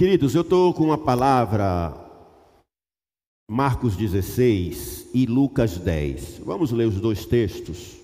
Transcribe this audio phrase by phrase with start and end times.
[0.00, 1.92] Queridos, eu estou com uma palavra,
[3.46, 6.38] Marcos 16 e Lucas 10.
[6.38, 8.00] Vamos ler os dois textos.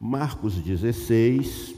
[0.00, 1.76] Marcos 16.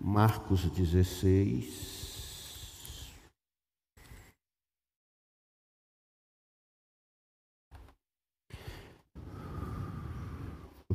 [0.00, 1.97] Marcos 16.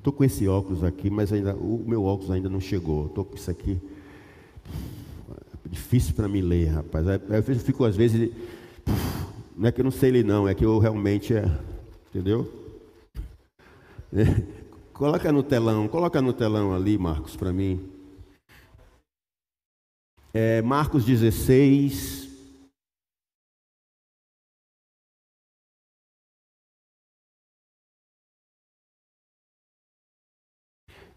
[0.03, 3.05] Estou com esse óculos aqui, mas ainda, o meu óculos ainda não chegou.
[3.05, 3.79] Estou com isso aqui.
[5.65, 7.05] É difícil para me ler, rapaz.
[7.07, 8.29] Eu fico às vezes.
[9.55, 11.33] Não é que eu não sei ler, não, é que eu realmente.
[11.33, 11.49] É,
[12.09, 12.51] entendeu?
[14.11, 14.43] É,
[14.91, 17.79] coloca no telão, coloca no telão ali, Marcos, para mim.
[20.33, 22.22] É, Marcos 16,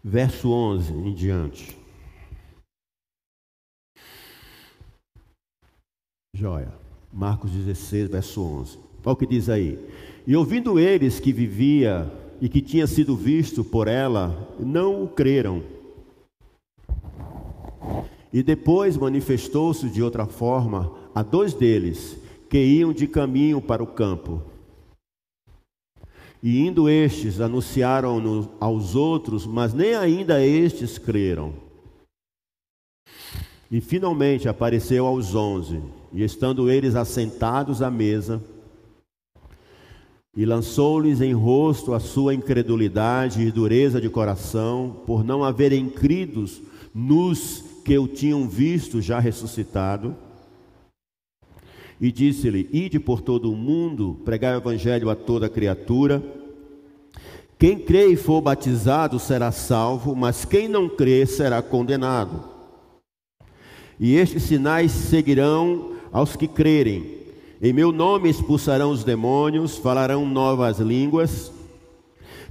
[0.07, 1.77] verso 11 em diante.
[6.33, 6.71] Joia.
[7.11, 8.79] Marcos 16, verso 11.
[9.03, 9.77] Olha o que diz aí.
[10.25, 15.63] E ouvindo eles que vivia e que tinha sido visto por ela, não o creram.
[18.31, 22.17] E depois manifestou-se de outra forma a dois deles
[22.49, 24.41] que iam de caminho para o campo.
[26.41, 31.53] E indo estes, anunciaram aos outros, mas nem ainda estes creram.
[33.69, 35.81] E finalmente apareceu aos onze,
[36.13, 38.41] e estando eles assentados à mesa,
[40.35, 46.61] e lançou-lhes em rosto a sua incredulidade e dureza de coração, por não haverem cridos
[46.93, 50.15] nos que o tinham visto já ressuscitado.
[51.99, 56.23] E disse-lhe: Ide por todo o mundo, pregai o evangelho a toda criatura.
[57.57, 62.43] Quem crê e for batizado será salvo, mas quem não crê será condenado.
[63.99, 67.17] E estes sinais seguirão aos que crerem.
[67.59, 71.51] Em meu nome expulsarão os demônios, falarão novas línguas,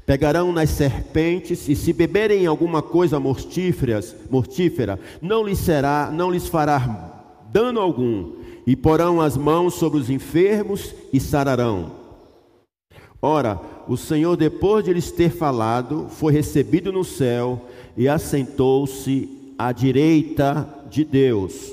[0.05, 6.49] pegarão nas serpentes e se beberem alguma coisa mortífera, mortífera, não lhes será, não lhes
[6.49, 7.13] fará
[7.53, 8.33] dano algum,
[8.67, 11.93] e porão as mãos sobre os enfermos e sararão.
[13.23, 17.67] Ora, o Senhor, depois de lhes ter falado, foi recebido no céu
[17.97, 21.73] e assentou-se à direita de Deus.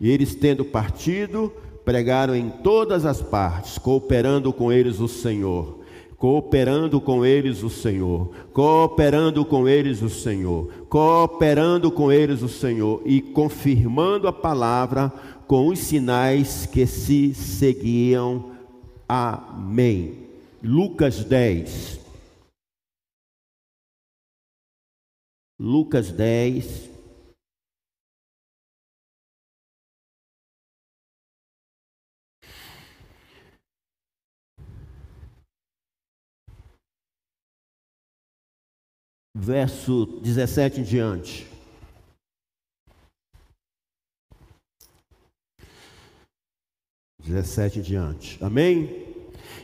[0.00, 1.52] E eles, tendo partido,
[1.84, 5.78] pregaram em todas as partes, cooperando com eles o Senhor,
[6.16, 13.02] cooperando com eles o Senhor, cooperando com eles o Senhor, cooperando com eles o Senhor
[13.04, 15.12] e confirmando a palavra
[15.46, 18.56] com os sinais que se seguiam
[19.08, 20.26] Amém.
[20.62, 22.00] Lucas 10.
[25.58, 26.95] Lucas 10.
[39.38, 41.46] Verso 17 em diante.
[47.22, 48.42] Dezessete em diante.
[48.42, 49.04] Amém?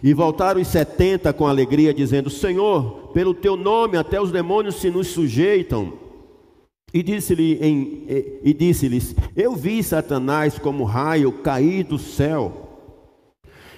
[0.02, 4.90] E voltaram os setenta com alegria, dizendo: Senhor, pelo teu nome até os demônios se
[4.90, 5.94] nos sujeitam.
[6.92, 12.78] E disse-lhe e, e disse-lhes: Eu vi Satanás como raio cair do céu.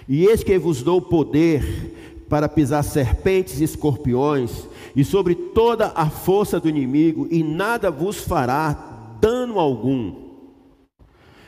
[0.08, 1.94] E eis que vos dou poder
[2.34, 8.16] para pisar serpentes e escorpiões, e sobre toda a força do inimigo, e nada vos
[8.16, 8.72] fará
[9.20, 10.16] dano algum.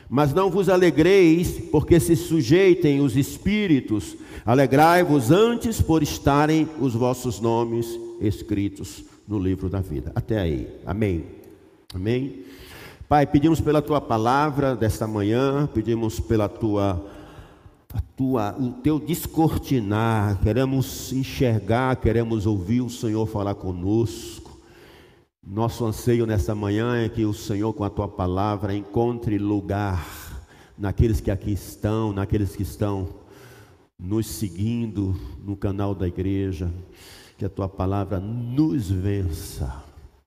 [0.09, 4.15] Mas não vos alegreis, porque se sujeitem os espíritos,
[4.45, 7.85] alegrai-vos antes por estarem os vossos nomes
[8.21, 10.13] escritos no livro da vida.
[10.15, 10.69] Até aí.
[10.85, 11.25] Amém.
[11.93, 12.45] Amém.
[13.09, 17.16] Pai, pedimos pela tua palavra desta manhã, pedimos pela tua
[18.01, 24.59] tua, o teu descortinar, queremos enxergar, queremos ouvir o Senhor falar conosco.
[25.45, 30.05] Nosso anseio nessa manhã é que o Senhor, com a tua palavra, encontre lugar
[30.77, 33.07] naqueles que aqui estão, naqueles que estão
[33.97, 36.71] nos seguindo no canal da igreja,
[37.37, 39.83] que a tua palavra nos vença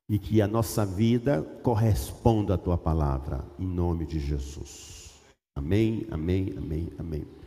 [0.08, 5.10] e que a nossa vida corresponda à tua palavra, em nome de Jesus.
[5.54, 7.39] Amém, amém, amém, amém.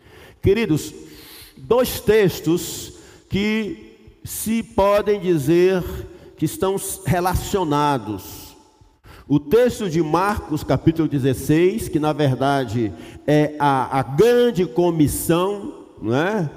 [0.43, 0.93] Queridos,
[1.55, 2.95] dois textos
[3.29, 5.81] que se podem dizer
[6.35, 6.75] que estão
[7.05, 8.53] relacionados.
[9.25, 12.93] O texto de Marcos, capítulo 16, que na verdade
[13.25, 16.49] é a, a grande comissão, não é?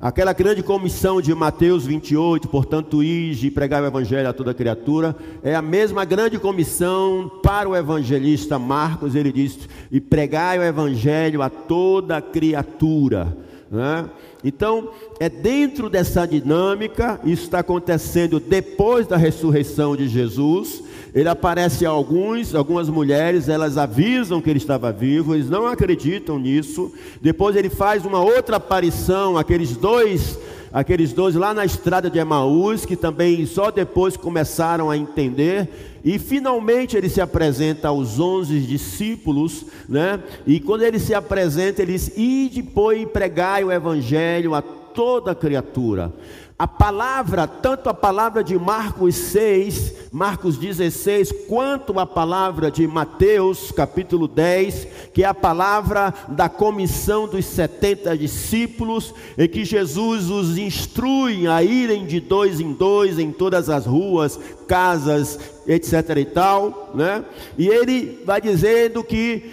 [0.00, 5.14] Aquela grande comissão de Mateus 28, portanto, ide e pregar o evangelho a toda criatura,
[5.42, 9.58] é a mesma grande comissão para o evangelista Marcos, ele diz:
[9.92, 13.36] e pregai o evangelho a toda criatura.
[13.70, 14.08] Né?
[14.42, 14.88] Então,
[15.20, 20.82] é dentro dessa dinâmica, isso está acontecendo depois da ressurreição de Jesus.
[21.14, 26.38] Ele aparece a alguns, algumas mulheres, elas avisam que ele estava vivo, eles não acreditam
[26.38, 26.92] nisso.
[27.20, 30.38] Depois ele faz uma outra aparição, aqueles dois,
[30.72, 35.68] aqueles dois lá na estrada de Emaús, que também só depois começaram a entender.
[36.04, 40.20] E finalmente ele se apresenta aos onze discípulos, né?
[40.46, 46.12] E quando ele se apresenta, ele diz: e pregai o evangelho a toda criatura.
[46.60, 53.72] A palavra, tanto a palavra de Marcos 6, Marcos 16, quanto a palavra de Mateus,
[53.72, 60.58] capítulo 10, que é a palavra da comissão dos 70 discípulos, em que Jesus os
[60.58, 66.90] instrui a irem de dois em dois em todas as ruas, casas, etc e tal,
[66.94, 67.24] né?
[67.56, 69.50] E ele vai dizendo que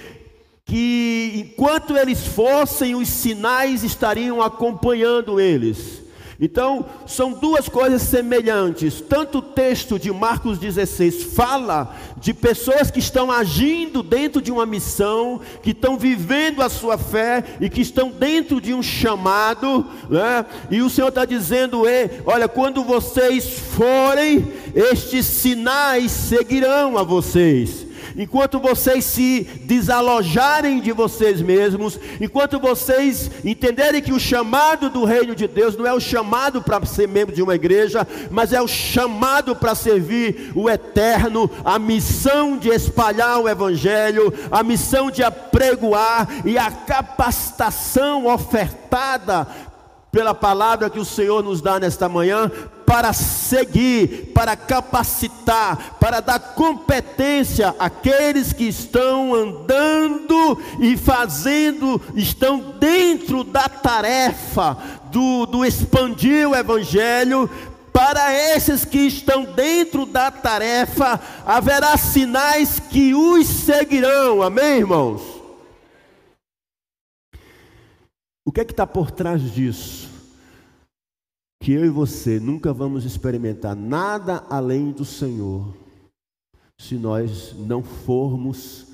[0.66, 6.06] que enquanto eles fossem, os sinais estariam acompanhando eles.
[6.40, 9.02] Então, são duas coisas semelhantes.
[9.02, 14.66] Tanto o texto de Marcos 16 fala de pessoas que estão agindo dentro de uma
[14.66, 20.46] missão, que estão vivendo a sua fé e que estão dentro de um chamado, né?
[20.70, 21.84] e o Senhor está dizendo:
[22.26, 27.87] olha, quando vocês forem, estes sinais seguirão a vocês
[28.18, 35.36] enquanto vocês se desalojarem de vocês mesmos, enquanto vocês entenderem que o chamado do reino
[35.36, 38.68] de Deus não é o chamado para ser membro de uma igreja, mas é o
[38.68, 46.28] chamado para servir o eterno, a missão de espalhar o evangelho, a missão de apregoar
[46.44, 49.48] e a capacitação ofertada
[50.18, 52.52] pela palavra que o Senhor nos dá nesta manhã,
[52.88, 63.44] para seguir, para capacitar, para dar competência àqueles que estão andando e fazendo, estão dentro
[63.44, 64.76] da tarefa
[65.12, 67.48] do, do expandir o Evangelho.
[67.94, 75.22] Para esses que estão dentro da tarefa, haverá sinais que os seguirão, amém, irmãos?
[78.44, 80.07] O que é que está por trás disso?
[81.60, 85.76] Que eu e você nunca vamos experimentar nada além do Senhor,
[86.80, 88.88] se nós não formos,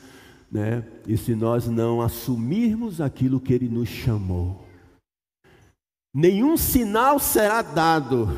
[0.52, 0.84] né?
[1.08, 4.64] E se nós não assumirmos aquilo que Ele nos chamou.
[6.14, 8.30] Nenhum sinal será dado,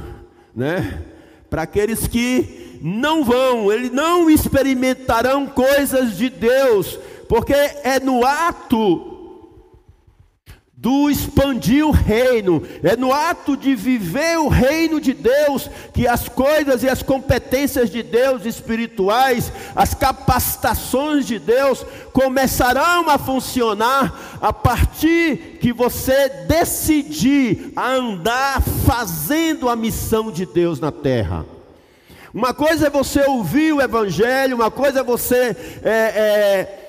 [0.56, 1.06] né?
[1.50, 6.98] Para aqueles que não vão, eles não experimentarão coisas de Deus,
[7.28, 9.15] porque é no ato
[10.86, 16.30] do expandir o reino, é no ato de viver o reino de Deus que as
[16.30, 21.84] coisas e as competências de Deus espirituais, as capacitações de Deus
[22.14, 30.92] começarão a funcionar a partir que você decidir andar fazendo a missão de Deus na
[30.92, 31.48] terra.
[32.32, 36.85] Uma coisa é você ouvir o Evangelho, uma coisa é você é, é,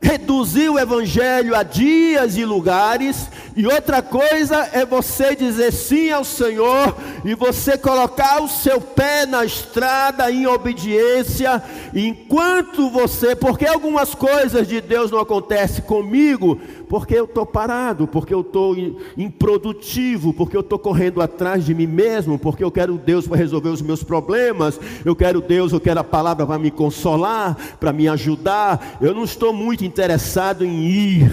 [0.00, 6.24] reduzir o evangelho a dias e lugares, e outra coisa é você dizer sim ao
[6.24, 11.60] Senhor e você colocar o seu pé na estrada em obediência,
[11.92, 18.32] enquanto você, porque algumas coisas de Deus não acontecem comigo, porque eu estou parado, porque
[18.32, 18.76] eu estou
[19.16, 23.68] improdutivo, porque eu estou correndo atrás de mim mesmo, porque eu quero Deus para resolver
[23.68, 28.08] os meus problemas, eu quero Deus, eu quero a palavra para me consolar, para me
[28.08, 28.98] ajudar.
[29.00, 31.30] Eu não estou muito interessado em ir,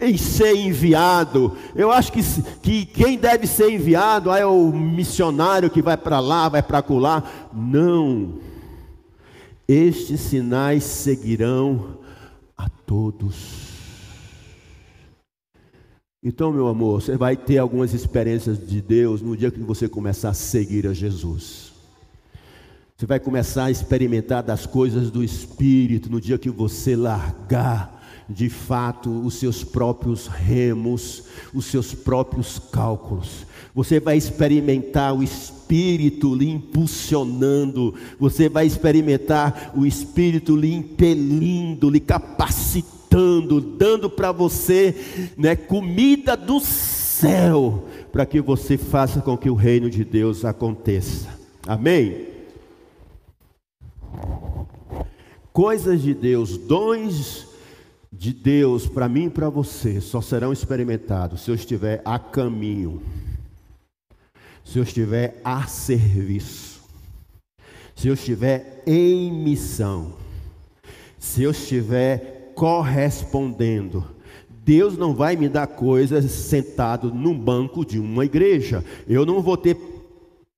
[0.00, 1.56] em ser enviado.
[1.74, 2.22] Eu acho que,
[2.62, 7.22] que quem deve ser enviado é o missionário que vai para lá, vai para lá.
[7.52, 8.34] Não.
[9.66, 11.98] Estes sinais seguirão
[12.56, 13.66] a todos
[16.28, 20.30] então, meu amor, você vai ter algumas experiências de Deus no dia que você começar
[20.30, 21.65] a seguir a Jesus.
[22.98, 28.48] Você vai começar a experimentar das coisas do Espírito no dia que você largar de
[28.48, 33.44] fato os seus próprios remos, os seus próprios cálculos.
[33.74, 42.00] Você vai experimentar o Espírito lhe impulsionando, você vai experimentar o Espírito lhe impelindo, lhe
[42.00, 44.94] capacitando dando para você
[45.36, 51.28] né, comida do céu, para que você faça com que o reino de Deus aconteça.
[51.66, 52.35] Amém?
[55.52, 57.46] Coisas de Deus, dons
[58.12, 63.02] de Deus para mim e para você só serão experimentados se eu estiver a caminho.
[64.64, 66.82] se eu estiver a serviço,
[67.94, 70.14] se eu estiver em missão,
[71.18, 74.04] se eu estiver correspondendo,
[74.64, 78.84] Deus não vai me dar coisas sentado num banco de uma igreja.
[79.06, 79.76] Eu não vou ter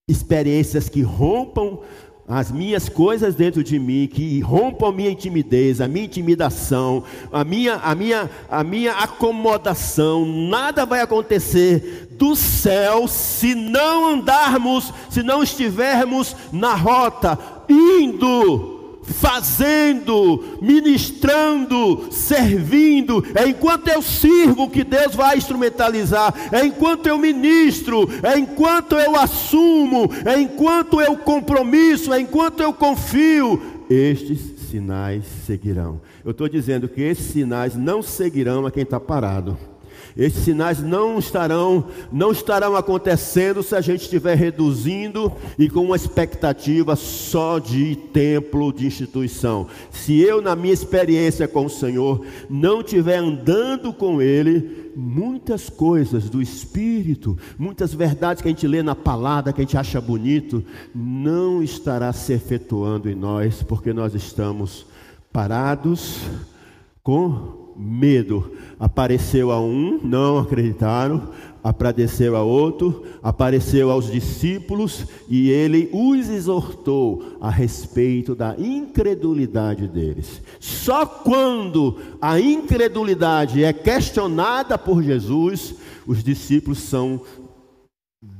[0.08, 1.80] experiências que rompam
[2.28, 7.42] as minhas coisas dentro de mim, que rompam a minha timidez, a minha intimidação, a
[7.42, 15.22] minha, a minha, a minha acomodação, nada vai acontecer do céu se não andarmos, se
[15.22, 18.77] não estivermos na rota, indo
[19.14, 23.24] fazendo, ministrando, servindo.
[23.34, 26.34] É enquanto eu sirvo que Deus vai instrumentalizar.
[26.52, 32.72] É enquanto eu ministro, é enquanto eu assumo, é enquanto eu compromisso, é enquanto eu
[32.72, 33.60] confio.
[33.88, 36.00] Estes sinais seguirão.
[36.24, 39.56] Eu estou dizendo que esses sinais não seguirão a quem está parado.
[40.18, 45.94] Esses sinais não estarão, não estarão acontecendo se a gente estiver reduzindo e com uma
[45.94, 49.68] expectativa só de templo, de instituição.
[49.92, 56.28] Se eu, na minha experiência com o Senhor, não estiver andando com Ele, muitas coisas
[56.28, 60.64] do Espírito, muitas verdades que a gente lê na palavra, que a gente acha bonito,
[60.92, 64.84] não estará se efetuando em nós, porque nós estamos
[65.32, 66.22] parados
[67.04, 68.52] com medo.
[68.78, 71.28] Apareceu a um, não acreditaram,
[71.62, 80.42] apareceu a outro, apareceu aos discípulos e ele os exortou a respeito da incredulidade deles.
[80.58, 85.74] Só quando a incredulidade é questionada por Jesus,
[86.06, 87.20] os discípulos são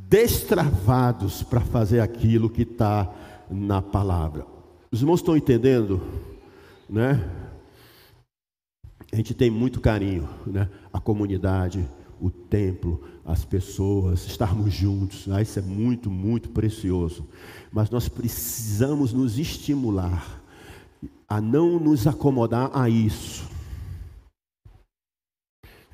[0.08, 3.12] destravados para fazer aquilo que está
[3.50, 4.46] na palavra.
[4.90, 6.00] Os irmãos estão entendendo,
[6.88, 7.22] né?
[9.12, 10.68] A gente tem muito carinho, né?
[10.92, 11.88] A comunidade,
[12.20, 15.42] o templo, as pessoas, estarmos juntos, né?
[15.42, 17.26] isso é muito, muito precioso.
[17.70, 20.42] Mas nós precisamos nos estimular
[21.28, 23.46] a não nos acomodar a isso.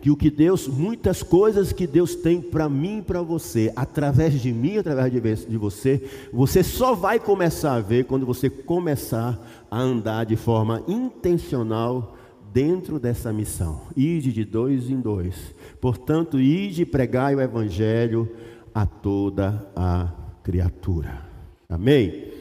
[0.00, 4.40] Que o que Deus, muitas coisas que Deus tem para mim e para você, através
[4.40, 9.38] de mim, através de você, você só vai começar a ver quando você começar
[9.70, 12.16] a andar de forma intencional
[12.54, 13.88] dentro dessa missão.
[13.96, 15.52] Ide de dois em dois.
[15.80, 18.32] Portanto, ide e pregai o evangelho
[18.72, 20.12] a toda a
[20.44, 21.20] criatura.
[21.68, 22.32] Amém?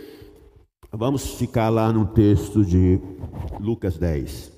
[0.92, 3.00] Vamos ficar lá no texto de
[3.60, 4.54] Lucas 10.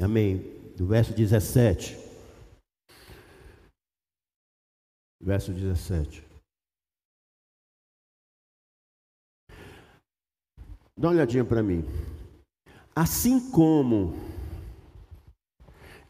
[0.00, 0.42] Amém.
[0.78, 2.03] Do verso 17.
[5.24, 6.22] Verso 17.
[10.96, 11.82] Dá uma olhadinha para mim.
[12.94, 14.14] Assim como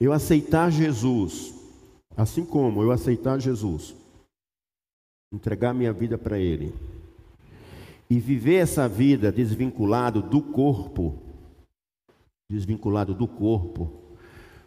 [0.00, 1.54] eu aceitar Jesus,
[2.16, 3.94] assim como eu aceitar Jesus,
[5.32, 6.74] entregar minha vida para Ele,
[8.10, 11.18] e viver essa vida desvinculado do corpo,
[12.50, 13.90] desvinculado do corpo.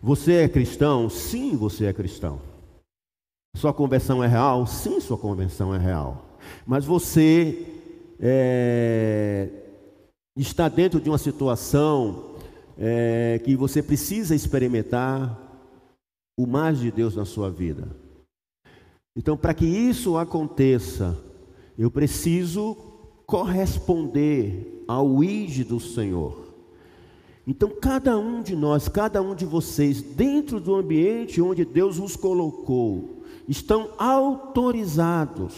[0.01, 1.09] Você é cristão?
[1.09, 2.56] Sim, você é cristão.
[3.57, 4.67] Sua conversão é real?
[4.67, 6.37] Sim, sua conversão é real.
[6.63, 7.65] Mas você
[8.19, 9.49] é,
[10.35, 12.35] está dentro de uma situação
[12.77, 15.35] é, que você precisa experimentar
[16.37, 17.87] o mais de Deus na sua vida.
[19.15, 21.17] Então, para que isso aconteça,
[21.75, 22.77] eu preciso
[23.25, 26.53] corresponder ao id do Senhor.
[27.47, 32.15] Então, cada um de nós, cada um de vocês, dentro do ambiente onde Deus os
[32.15, 33.16] colocou,
[33.47, 35.53] estão autorizados,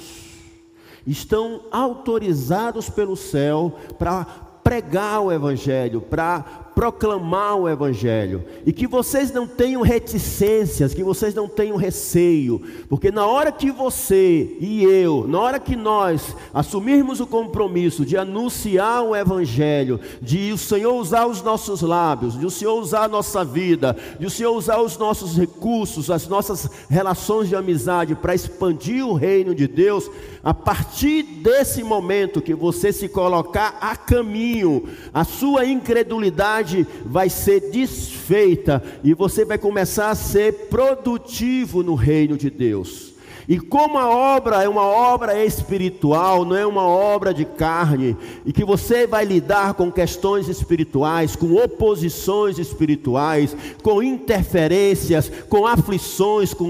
[1.06, 4.26] estão autorizados pelo céu para
[4.64, 6.42] pregar o Evangelho, para
[6.80, 13.12] proclamar o Evangelho e que vocês não tenham reticências, que vocês não tenham receio, porque
[13.12, 19.04] na hora que você e eu, na hora que nós assumirmos o compromisso de anunciar
[19.04, 23.44] o Evangelho, de o Senhor usar os nossos lábios, de o Senhor usar a nossa
[23.44, 29.06] vida, de o Senhor usar os nossos recursos, as nossas relações de amizade para expandir
[29.06, 30.10] o reino de Deus,
[30.42, 36.69] a partir desse momento que você se colocar a caminho, a sua incredulidade
[37.06, 43.10] vai ser desfeita e você vai começar a ser produtivo no reino de Deus.
[43.50, 48.54] E como a obra é uma obra espiritual, não é uma obra de carne, e
[48.54, 56.70] que você vai lidar com questões espirituais, com oposições espirituais, com interferências, com aflições, com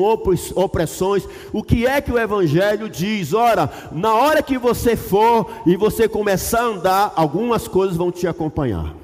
[0.56, 3.34] opressões, o que é que o Evangelho diz?
[3.34, 8.26] Ora, na hora que você for e você começar a andar, algumas coisas vão te
[8.26, 8.96] acompanhar.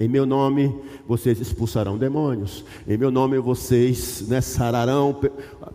[0.00, 0.72] Em meu nome
[1.08, 2.64] vocês expulsarão demônios.
[2.86, 5.18] Em meu nome vocês né, sararão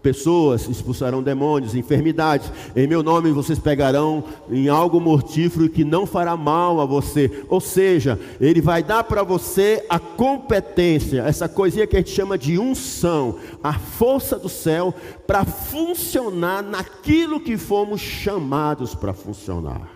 [0.02, 2.50] pessoas, expulsarão demônios, enfermidades.
[2.74, 7.44] Em meu nome vocês pegarão em algo mortífero que não fará mal a você.
[7.50, 12.38] Ou seja, ele vai dar para você a competência, essa coisinha que a gente chama
[12.38, 14.94] de unção, a força do céu
[15.28, 19.93] para funcionar naquilo que fomos chamados para funcionar.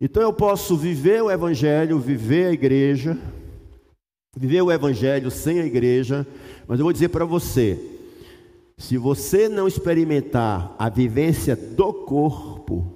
[0.00, 3.16] Então eu posso viver o Evangelho, viver a igreja,
[4.36, 6.26] viver o Evangelho sem a igreja,
[6.68, 7.78] mas eu vou dizer para você:
[8.76, 12.92] se você não experimentar a vivência do corpo,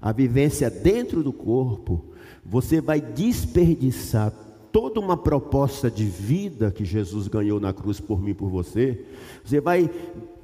[0.00, 2.06] a vivência dentro do corpo,
[2.44, 4.32] você vai desperdiçar
[4.72, 9.04] toda uma proposta de vida que Jesus ganhou na cruz por mim, por você.
[9.44, 9.88] Você vai,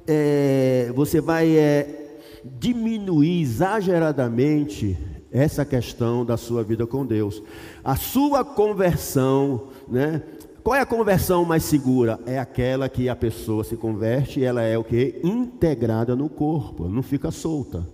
[0.07, 4.97] é, você vai é, diminuir exageradamente
[5.31, 7.41] essa questão da sua vida com Deus.
[7.83, 10.21] A sua conversão, né?
[10.63, 12.19] Qual é a conversão mais segura?
[12.25, 15.19] É aquela que a pessoa se converte e ela é o que?
[15.23, 17.87] Integrada no corpo, não fica solta.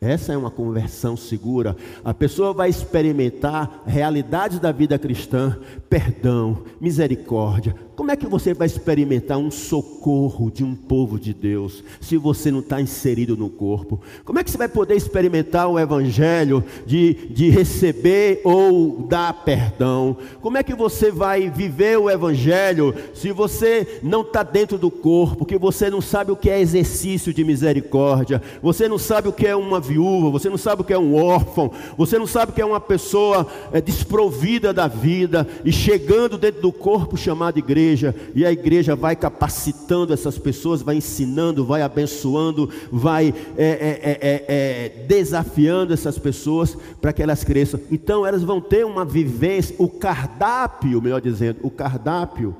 [0.00, 1.74] Essa é uma conversão segura.
[2.04, 8.66] A pessoa vai experimentar realidades da vida cristã, perdão, misericórdia, como é que você vai
[8.66, 14.00] experimentar um socorro de um povo de Deus se você não está inserido no corpo?
[14.24, 20.16] Como é que você vai poder experimentar o Evangelho de, de receber ou dar perdão?
[20.40, 25.46] Como é que você vai viver o Evangelho se você não está dentro do corpo,
[25.46, 29.46] que você não sabe o que é exercício de misericórdia, você não sabe o que
[29.46, 32.54] é uma viúva, você não sabe o que é um órfão, você não sabe o
[32.54, 37.83] que é uma pessoa é, desprovida da vida e chegando dentro do corpo chamado igreja?
[37.84, 44.18] Igreja, e a igreja vai capacitando essas pessoas, vai ensinando, vai abençoando, vai é, é,
[44.20, 47.80] é, é desafiando essas pessoas para que elas cresçam.
[47.90, 52.56] Então elas vão ter uma vivência, o cardápio, melhor dizendo, o cardápio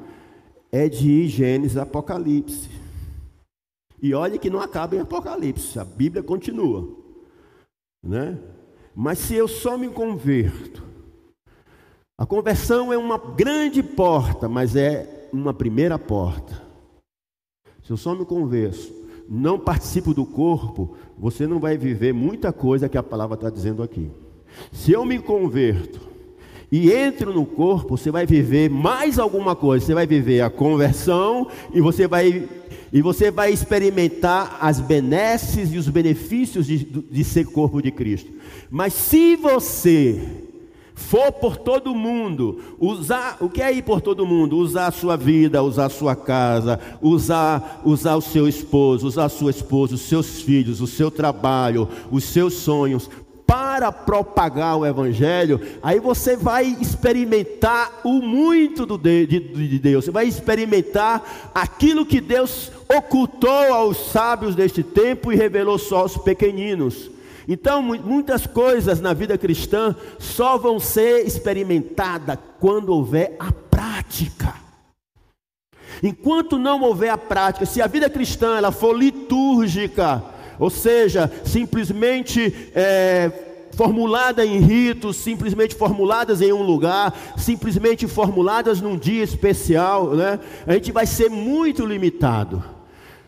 [0.71, 2.69] é de Gênesis Apocalipse.
[4.03, 6.89] E olhe que não acaba em Apocalipse, a Bíblia continua.
[8.03, 8.39] Né?
[8.95, 10.84] Mas se eu só me converto,
[12.17, 16.63] a conversão é uma grande porta, mas é uma primeira porta.
[17.83, 18.93] Se eu só me converso,
[19.29, 23.83] não participo do corpo, você não vai viver muita coisa que a palavra está dizendo
[23.83, 24.11] aqui.
[24.71, 26.01] Se eu me converto
[26.71, 29.85] e entro no corpo, você vai viver mais alguma coisa.
[29.85, 32.49] Você vai viver a conversão e você vai
[32.93, 38.31] e você vai experimentar as benesses e os benefícios de, de ser corpo de Cristo.
[38.71, 40.44] Mas se você
[40.95, 44.57] for por todo mundo, usar, o que é ir por todo mundo?
[44.57, 49.29] Usar a sua vida, usar a sua casa, usar, usar o seu esposo, usar a
[49.29, 53.11] sua esposa, os seus filhos, o seu trabalho, os seus sonhos,
[53.47, 60.05] para propagar o Evangelho, aí você vai experimentar o muito do de, de, de Deus,
[60.05, 66.17] você vai experimentar aquilo que Deus ocultou aos sábios deste tempo e revelou só aos
[66.17, 67.14] pequeninos.
[67.47, 74.55] Então, muitas coisas na vida cristã só vão ser experimentadas quando houver a prática.
[76.03, 80.23] Enquanto não houver a prática, se a vida cristã ela for litúrgica,
[80.59, 83.31] ou seja, simplesmente é,
[83.75, 90.39] formulada em ritos, simplesmente formuladas em um lugar, simplesmente formuladas num dia especial, né?
[90.67, 92.74] a gente vai ser muito limitado.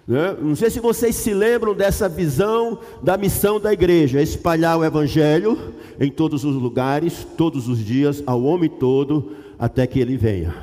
[0.06, 0.36] Né?
[0.40, 5.74] Não sei se vocês se lembram dessa visão da missão da igreja: espalhar o evangelho
[5.98, 10.54] em todos os lugares, todos os dias, ao homem todo, até que ele venha.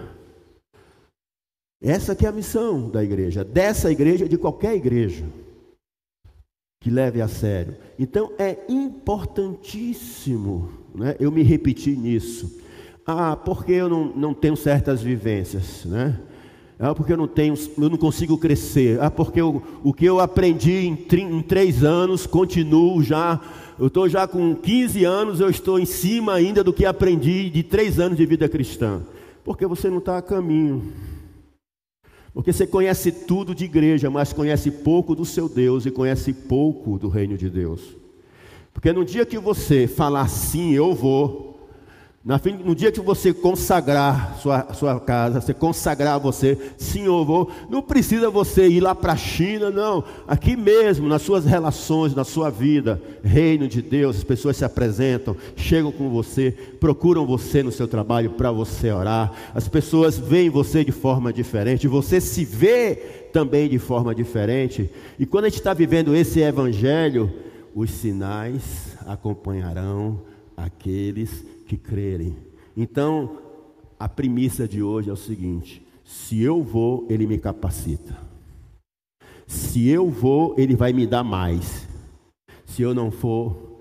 [1.81, 5.25] Essa que é a missão da igreja, dessa igreja, de qualquer igreja
[6.79, 7.75] que leve a sério.
[7.99, 11.17] Então é importantíssimo, né?
[11.19, 12.61] Eu me repeti nisso.
[13.05, 16.17] Ah, porque eu não, não tenho certas vivências, né?
[16.79, 18.99] Ah, porque eu não tenho, eu não consigo crescer.
[19.01, 23.39] Ah, porque eu, o que eu aprendi em, em três anos, continuo já.
[23.79, 27.63] Eu estou já com 15 anos, eu estou em cima ainda do que aprendi de
[27.63, 29.01] três anos de vida cristã.
[29.43, 30.93] Porque você não está a caminho.
[32.33, 36.97] Porque você conhece tudo de igreja, mas conhece pouco do seu Deus e conhece pouco
[36.97, 37.81] do reino de Deus.
[38.73, 41.52] Porque no dia que você falar sim, eu vou,
[42.25, 48.29] no dia que você consagrar sua, sua casa, você consagrar você, Senhor, vou, não precisa
[48.29, 50.05] você ir lá para a China, não.
[50.25, 55.35] Aqui mesmo, nas suas relações, na sua vida, reino de Deus, as pessoas se apresentam,
[55.57, 59.33] chegam com você, procuram você no seu trabalho para você orar.
[59.53, 62.95] As pessoas veem você de forma diferente, você se vê
[63.33, 64.89] também de forma diferente.
[65.19, 67.29] E quando a gente está vivendo esse evangelho,
[67.75, 70.21] os sinais acompanharão
[70.55, 72.35] aqueles que crerem.
[72.75, 73.37] Então,
[73.99, 78.17] a premissa de hoje é o seguinte: se eu vou, ele me capacita.
[79.47, 81.87] Se eu vou, ele vai me dar mais.
[82.65, 83.79] Se eu não for,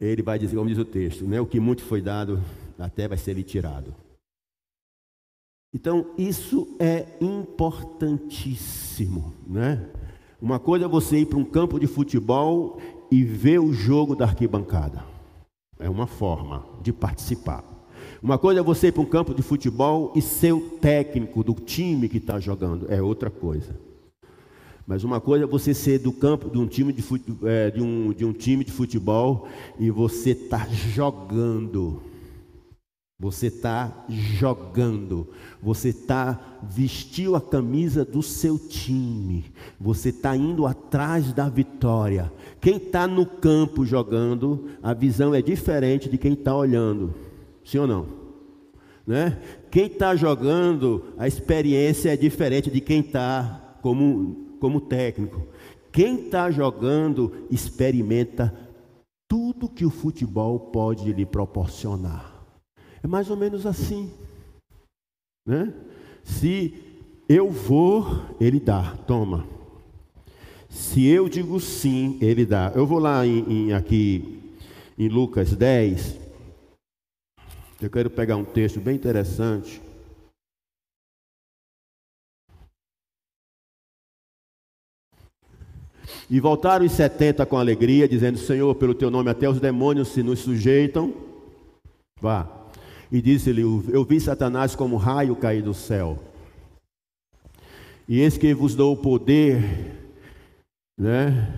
[0.00, 1.40] ele vai dizer, como diz o texto, né?
[1.40, 2.42] o que muito foi dado,
[2.78, 3.94] até vai ser lhe tirado.
[5.74, 9.88] Então, isso é importantíssimo, né?
[10.40, 12.78] Uma coisa é você ir para um campo de futebol
[13.10, 15.11] e ver o jogo da arquibancada.
[15.82, 17.64] É uma forma de participar.
[18.22, 21.54] Uma coisa é você ir para um campo de futebol e ser o técnico do
[21.54, 22.86] time que está jogando.
[22.88, 23.74] É outra coisa.
[24.86, 27.82] Mas uma coisa é você ser do campo de um time de, fute, é, de,
[27.82, 32.11] um, de um time de futebol e você está jogando.
[33.22, 35.28] Você está jogando,
[35.62, 39.44] você está vestiu a camisa do seu time,
[39.80, 42.32] você está indo atrás da vitória.
[42.60, 47.14] Quem está no campo jogando, a visão é diferente de quem está olhando,
[47.64, 48.08] sim ou não?
[49.06, 49.38] Né?
[49.70, 55.46] Quem está jogando, a experiência é diferente de quem está como, como técnico.
[55.92, 58.52] Quem está jogando experimenta
[59.28, 62.31] tudo que o futebol pode lhe proporcionar.
[63.02, 64.12] É mais ou menos assim.
[65.44, 65.74] Né?
[66.22, 66.74] Se
[67.28, 68.06] eu vou,
[68.40, 69.46] ele dá, toma.
[70.68, 72.72] Se eu digo sim, ele dá.
[72.74, 74.40] Eu vou lá em, em, aqui
[74.96, 76.18] em Lucas 10.
[77.80, 79.82] Eu quero pegar um texto bem interessante.
[86.30, 90.22] E voltaram os setenta com alegria, dizendo: Senhor, pelo teu nome até os demônios se
[90.22, 91.12] nos sujeitam.
[92.20, 92.61] Vá.
[93.12, 96.18] E disse-lhe: Eu vi Satanás como raio cair do céu.
[98.08, 99.62] E eis que vos dou o poder,
[100.98, 101.54] né?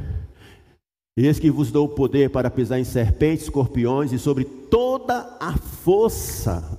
[1.17, 5.57] Eis que vos dou o poder para pisar em serpentes, escorpiões e sobre toda a
[5.57, 6.77] força,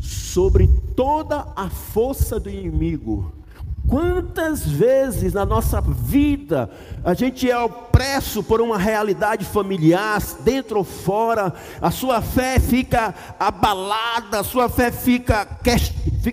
[0.00, 3.30] sobre toda a força do inimigo,
[3.88, 6.70] Quantas vezes na nossa vida
[7.02, 13.14] a gente é opresso por uma realidade familiar, dentro ou fora, a sua fé fica
[13.40, 15.48] abalada, a sua fé fica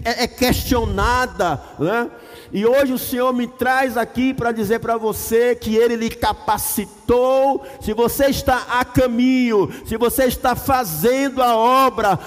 [0.04, 2.10] é, é questionada, né?
[2.52, 7.66] E hoje o Senhor me traz aqui para dizer para você que Ele lhe capacitou.
[7.82, 12.20] Se você está a caminho, se você está fazendo a obra,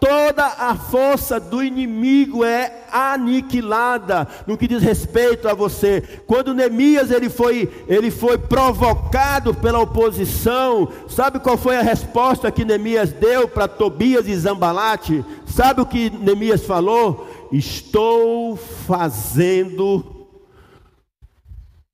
[0.00, 6.02] toda a força do inimigo é aniquilada no que diz respeito a você.
[6.26, 12.64] Quando Neemias ele foi, ele foi provocado pela oposição, sabe qual foi a resposta que
[12.64, 15.24] Neemias deu para Tobias e Zambalate?
[15.46, 17.48] Sabe o que Neemias falou?
[17.50, 20.28] Estou fazendo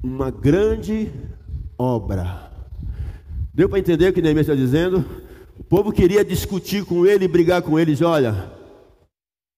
[0.03, 1.13] uma grande
[1.79, 2.51] obra.
[3.55, 5.30] Deu para entender o que Neemias está dizendo?
[5.61, 8.01] O povo queria discutir com ele brigar com eles.
[8.01, 8.51] Olha,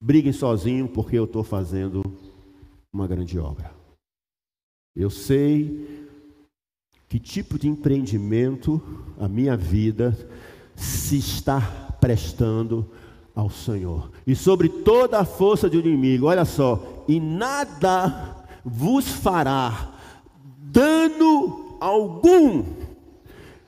[0.03, 2.03] briguem sozinho porque eu estou fazendo
[2.93, 3.71] uma grande obra.
[4.97, 6.11] Eu sei
[7.09, 8.83] que tipo de empreendimento
[9.17, 10.19] a minha vida
[10.75, 11.61] se está
[12.01, 12.91] prestando
[13.33, 14.11] ao Senhor.
[14.27, 19.95] E sobre toda a força do inimigo, olha só, e nada vos fará
[20.59, 22.82] dano algum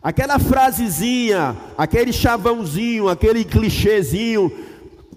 [0.05, 4.53] Aquela frasezinha, aquele chavãozinho, aquele clichêzinho,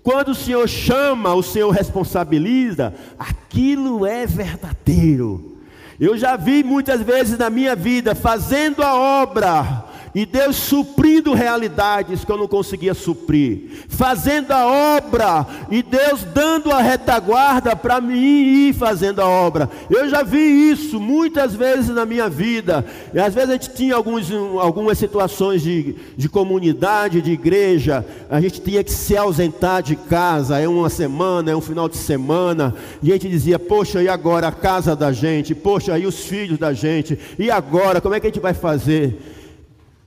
[0.01, 5.57] quando o Senhor chama, o Senhor responsabiliza, aquilo é verdadeiro.
[5.99, 12.23] Eu já vi muitas vezes na minha vida fazendo a obra, e Deus suprindo realidades
[12.23, 14.65] que eu não conseguia suprir, fazendo a
[14.97, 19.69] obra, e Deus dando a retaguarda para mim ir fazendo a obra.
[19.89, 23.95] Eu já vi isso muitas vezes na minha vida, e às vezes a gente tinha
[23.95, 29.95] alguns, algumas situações de, de comunidade, de igreja, a gente tinha que se ausentar de
[29.95, 34.07] casa, é uma semana, é um final de semana, e a gente dizia: Poxa, e
[34.07, 35.53] agora a casa da gente?
[35.53, 37.17] Poxa, e os filhos da gente?
[37.37, 39.36] E agora, como é que a gente vai fazer?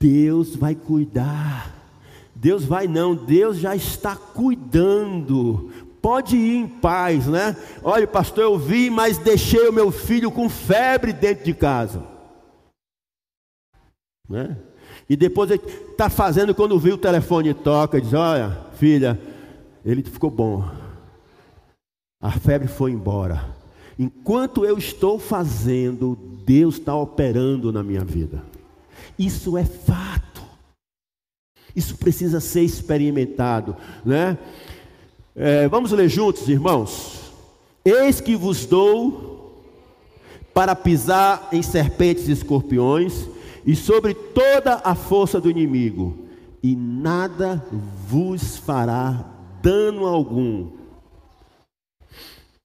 [0.01, 1.71] Deus vai cuidar.
[2.33, 5.69] Deus vai não, Deus já está cuidando.
[6.01, 7.55] Pode ir em paz, né?
[7.83, 12.03] Olha, pastor, eu vi, mas deixei o meu filho com febre dentro de casa.
[14.27, 14.57] Né?
[15.07, 15.61] E depois ele
[15.91, 19.19] está fazendo quando viu o telefone toca, diz: Olha, filha,
[19.85, 20.67] ele ficou bom.
[22.19, 23.45] A febre foi embora.
[23.99, 28.50] Enquanto eu estou fazendo, Deus está operando na minha vida.
[29.17, 30.41] Isso é fato.
[31.75, 34.37] Isso precisa ser experimentado, né?
[35.35, 37.31] É, vamos ler juntos, irmãos.
[37.85, 39.63] Eis que vos dou
[40.53, 43.27] para pisar em serpentes e escorpiões
[43.65, 46.27] e sobre toda a força do inimigo,
[46.61, 47.63] e nada
[48.07, 49.25] vos fará
[49.61, 50.69] dano algum.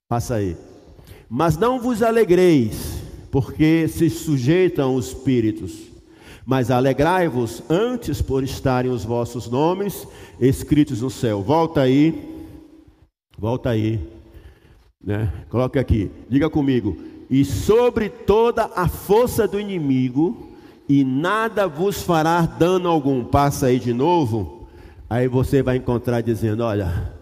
[0.09, 0.56] Passa aí.
[1.28, 5.72] Mas não vos alegreis, porque se sujeitam os espíritos,
[6.46, 10.06] mas alegrai-vos antes por estarem os vossos nomes
[10.40, 11.42] escritos no céu.
[11.42, 12.46] Volta aí,
[13.37, 13.98] volta aí,
[15.04, 15.32] né?
[15.48, 16.96] Coloque aqui, diga comigo.
[17.28, 20.52] E sobre toda a força do inimigo,
[20.88, 23.24] e nada vos fará dano algum.
[23.24, 24.68] Passa aí de novo,
[25.11, 27.12] aí você vai encontrar dizendo: Olha,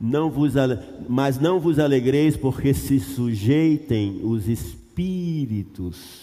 [0.00, 0.54] não vos,
[1.08, 6.20] mas não vos alegreis, porque se sujeitem os espíritos.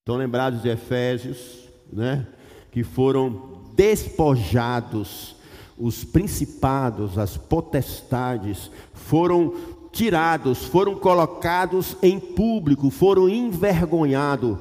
[0.00, 2.26] Estão lembrados de Efésios, né?
[2.70, 5.36] Que foram despojados,
[5.78, 9.54] os principados, as potestades, foram
[9.92, 14.58] tirados, foram colocados em público, foram envergonhados,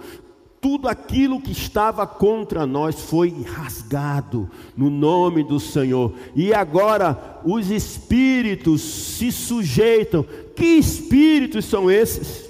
[0.59, 6.13] tudo aquilo que estava contra nós foi rasgado no nome do Senhor.
[6.35, 10.25] E agora os espíritos se sujeitam.
[10.55, 12.49] Que espíritos são esses?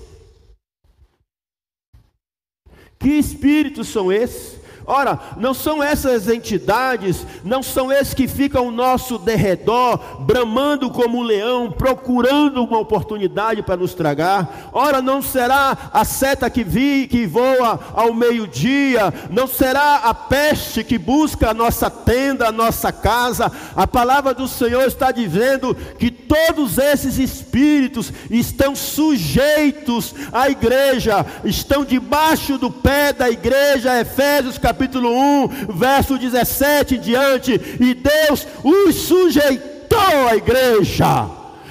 [2.98, 4.57] Que espíritos são esses?
[4.90, 11.18] Ora, não são essas entidades, não são esses que ficam ao nosso derredor, bramando como
[11.18, 14.70] um leão, procurando uma oportunidade para nos tragar.
[14.72, 20.86] Ora, não será a seta que vi, que voa ao meio-dia, não será a peste
[20.86, 23.52] que busca a nossa tenda, a nossa casa.
[23.76, 31.84] A palavra do Senhor está dizendo que todos esses espíritos estão sujeitos à igreja, estão
[31.84, 38.48] debaixo do pé da igreja, Efésios capítulo capítulo 1, verso 17 em diante, e Deus
[38.64, 41.28] os sujeitou à igreja.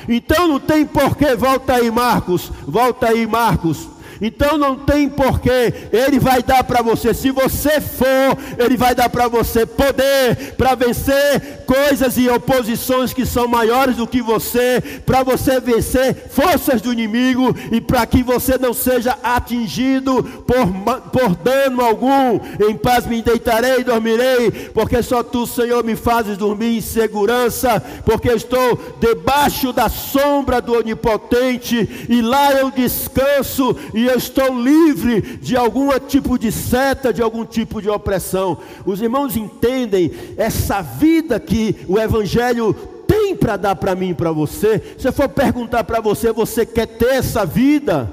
[0.08, 3.88] Então não tem porquê, volta aí Marcos, volta aí Marcos,
[4.20, 9.08] então não tem porquê, Ele vai dar para você, se você for, Ele vai dar
[9.08, 15.22] para você poder para vencer coisas e oposições que são maiores do que você, para
[15.22, 20.66] você vencer forças do inimigo e para que você não seja atingido por,
[21.10, 22.40] por dano algum.
[22.68, 27.82] Em paz me deitarei e dormirei, porque só tu, Senhor, me fazes dormir em segurança,
[28.04, 35.20] porque estou debaixo da sombra do Onipotente e lá eu descanso e eu estou livre
[35.38, 38.58] de algum tipo de seta, de algum tipo de opressão.
[38.84, 42.74] Os irmãos entendem essa vida que o Evangelho
[43.06, 44.82] tem para dar para mim e para você.
[44.98, 48.10] Se eu for perguntar para você, você quer ter essa vida?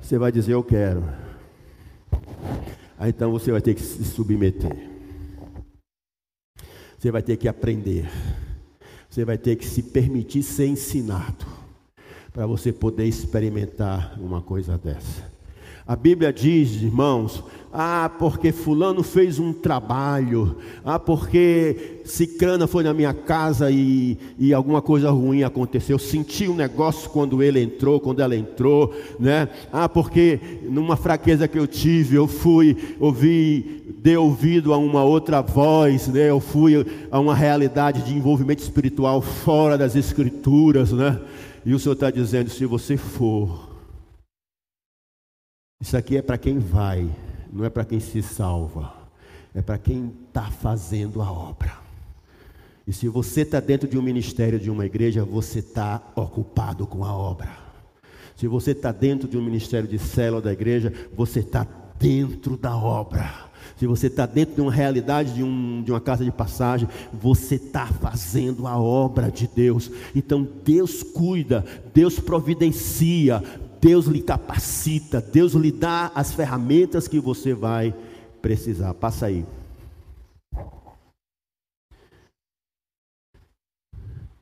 [0.00, 1.04] Você vai dizer, eu quero.
[2.98, 4.90] Aí então você vai ter que se submeter.
[6.98, 8.08] Você vai ter que aprender.
[9.10, 11.63] Você vai ter que se permitir ser ensinado
[12.34, 15.32] para você poder experimentar uma coisa dessa.
[15.86, 22.92] A Bíblia diz, irmãos, ah, porque fulano fez um trabalho, ah, porque cicrana foi na
[22.92, 28.20] minha casa e, e alguma coisa ruim aconteceu, senti um negócio quando ele entrou, quando
[28.20, 29.48] ela entrou, né?
[29.72, 35.40] Ah, porque numa fraqueza que eu tive, eu fui, ouvi, dei ouvido a uma outra
[35.40, 36.30] voz, né?
[36.30, 41.20] Eu fui a uma realidade de envolvimento espiritual fora das escrituras, né?
[41.64, 43.74] E o Senhor está dizendo, se você for
[45.80, 47.10] isso aqui é para quem vai,
[47.52, 48.92] não é para quem se salva,
[49.54, 51.76] é para quem está fazendo a obra.
[52.86, 57.04] E se você está dentro de um ministério, de uma igreja, você está ocupado com
[57.04, 57.50] a obra.
[58.36, 61.66] Se você está dentro de um ministério de célula da igreja, você está
[61.98, 63.43] dentro da obra.
[63.76, 67.56] Se você está dentro de uma realidade de, um, de uma casa de passagem, você
[67.56, 69.90] está fazendo a obra de Deus.
[70.14, 73.42] Então Deus cuida, Deus providencia,
[73.80, 77.94] Deus lhe capacita, Deus lhe dá as ferramentas que você vai
[78.40, 78.94] precisar.
[78.94, 79.44] Passa aí.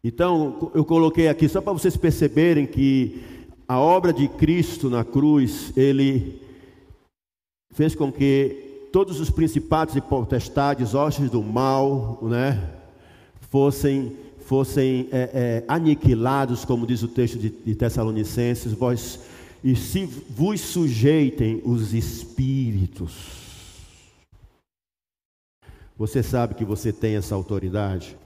[0.05, 3.23] Então, eu coloquei aqui só para vocês perceberem que
[3.69, 6.43] a obra de Cristo na cruz, ele
[7.73, 12.63] fez com que todos os principados e potestades, hostes do mal, né,
[13.51, 19.21] fossem fossem é, é, aniquilados, como diz o texto de, de Tessalonicenses, vós
[19.65, 23.41] e se vos sujeitem os espíritos.
[25.97, 28.17] Você sabe que você tem essa autoridade?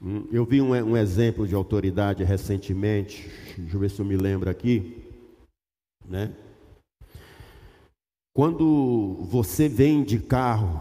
[0.00, 4.16] Hum, eu vi um, um, exemplo de autoridade recentemente, deixa eu ver se eu me
[4.16, 5.02] lembro aqui,
[6.06, 6.30] né?
[8.34, 10.80] Quando você vem de carro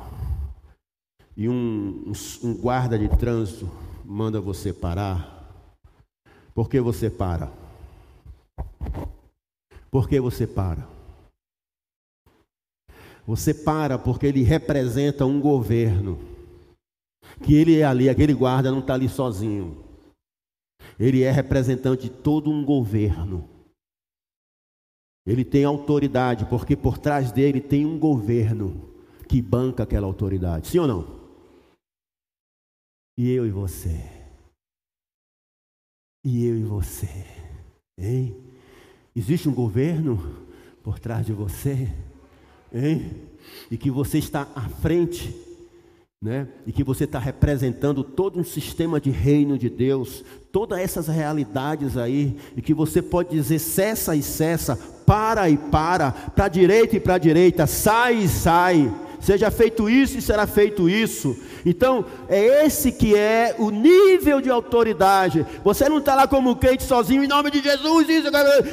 [1.36, 3.70] e um, um, guarda de trânsito
[4.06, 5.52] manda você parar,
[6.56, 7.52] por que você para?
[9.90, 10.88] Por que você para?
[13.28, 16.20] Você para porque ele representa um governo.
[17.44, 19.84] Que ele é ali, aquele guarda não está ali sozinho.
[20.98, 23.51] Ele é representante de todo um governo.
[25.26, 28.90] Ele tem autoridade, porque por trás dele tem um governo
[29.28, 30.68] que banca aquela autoridade.
[30.68, 31.22] Sim ou não?
[33.18, 34.04] E eu e você.
[36.26, 37.26] E eu e você.
[37.98, 38.36] Hein?
[39.16, 40.46] Existe um governo
[40.84, 41.88] por trás de você?
[42.74, 43.30] Hein?
[43.70, 45.34] E que você está à frente
[46.24, 46.48] né?
[46.68, 51.98] E que você está representando todo um sistema de reino de Deus, todas essas realidades
[51.98, 54.78] aí, e que você pode dizer cessa e cessa,
[55.12, 58.90] para e para, para a direita e para a direita, sai e sai,
[59.22, 61.38] seja feito isso e será feito isso.
[61.66, 65.46] Então, é esse que é o nível de autoridade.
[65.64, 68.30] Você não está lá como crente sozinho, em nome de Jesus, isso,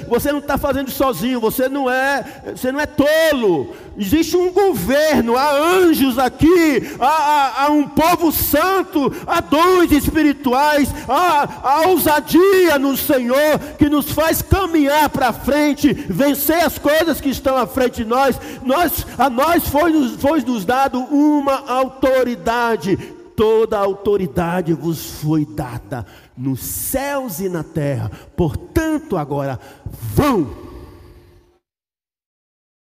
[0.08, 2.24] você não está fazendo sozinho, você não é,
[2.56, 3.74] você não é tolo.
[3.96, 10.88] Existe um governo, há anjos aqui, há, há, há um povo santo, há dons espirituais,
[11.08, 17.28] há, há ousadia no Senhor que nos faz caminhar para frente, vencer as coisas que
[17.28, 18.40] estão à frente de nós.
[18.62, 22.96] nós a nós foi, foi nos dado uma autoridade,
[23.36, 30.50] toda autoridade vos foi dada nos céus e na terra, portanto, agora vão.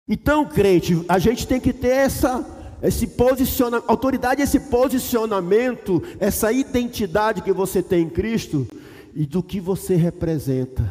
[0.08, 2.53] Então, crente, a gente tem que ter essa
[2.84, 8.67] esse posicionamento, autoridade, esse posicionamento, essa identidade que você tem em Cristo
[9.15, 10.84] e do que você representa.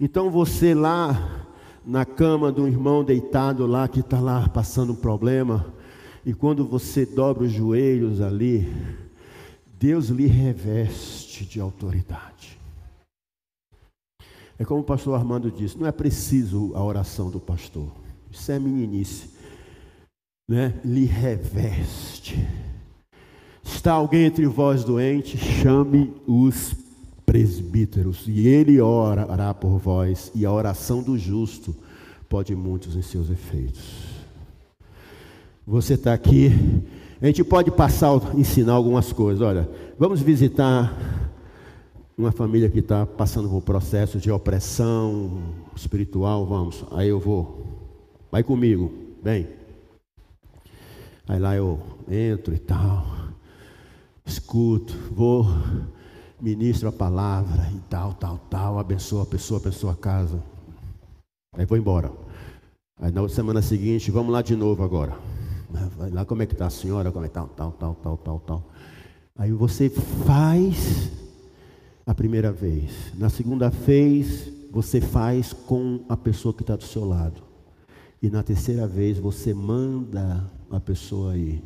[0.00, 1.43] Então você lá
[1.86, 5.72] na cama do irmão deitado lá que está lá passando um problema,
[6.24, 8.66] e quando você dobra os joelhos ali,
[9.78, 12.58] Deus lhe reveste de autoridade.
[14.58, 17.92] É como o pastor Armando disse: não é preciso a oração do pastor,
[18.30, 19.30] isso é meninice,
[20.48, 20.80] né?
[20.84, 22.46] lhe reveste.
[23.62, 26.83] Está alguém entre vós doente, chame os
[27.24, 31.74] presbíteros, e ele orará por vós, e a oração do justo
[32.28, 33.82] pode muitos em seus efeitos.
[35.66, 36.50] Você está aqui,
[37.20, 39.40] a gente pode passar, ensinar algumas coisas.
[39.40, 40.94] Olha, vamos visitar
[42.16, 45.42] uma família que está passando por um processo de opressão
[45.74, 47.66] espiritual, vamos, aí eu vou,
[48.30, 49.48] vai comigo, vem.
[51.26, 53.06] Aí lá eu entro e tal,
[54.24, 55.46] escuto, vou,
[56.44, 60.42] ministro a palavra e tal, tal, tal, abençoa a pessoa, abençoa a casa.
[61.56, 62.12] Aí vou embora.
[63.00, 65.16] Aí na semana seguinte, vamos lá de novo agora.
[65.96, 68.40] Vai lá como é que está a senhora, como é tal, tal, tal, tal, tal,
[68.40, 68.70] tal.
[69.36, 71.10] Aí você faz
[72.04, 72.92] a primeira vez.
[73.14, 77.42] Na segunda vez, você faz com a pessoa que está do seu lado.
[78.20, 81.62] E na terceira vez, você manda a pessoa ir.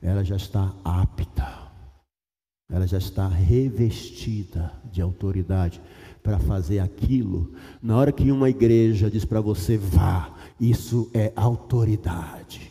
[0.00, 1.59] Ela já está apta.
[2.70, 5.80] Ela já está revestida de autoridade
[6.22, 7.52] para fazer aquilo.
[7.82, 12.70] Na hora que uma igreja diz para você vá, isso é autoridade.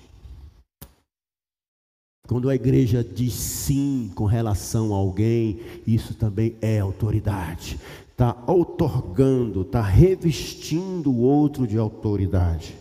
[2.28, 7.80] Quando a igreja diz sim com relação a alguém, isso também é autoridade.
[8.12, 12.78] Está outorgando, está revestindo o outro de autoridade.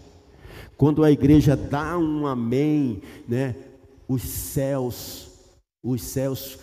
[0.76, 3.56] Quando a igreja dá um amém, né,
[4.06, 5.30] os céus,
[5.82, 6.58] os céus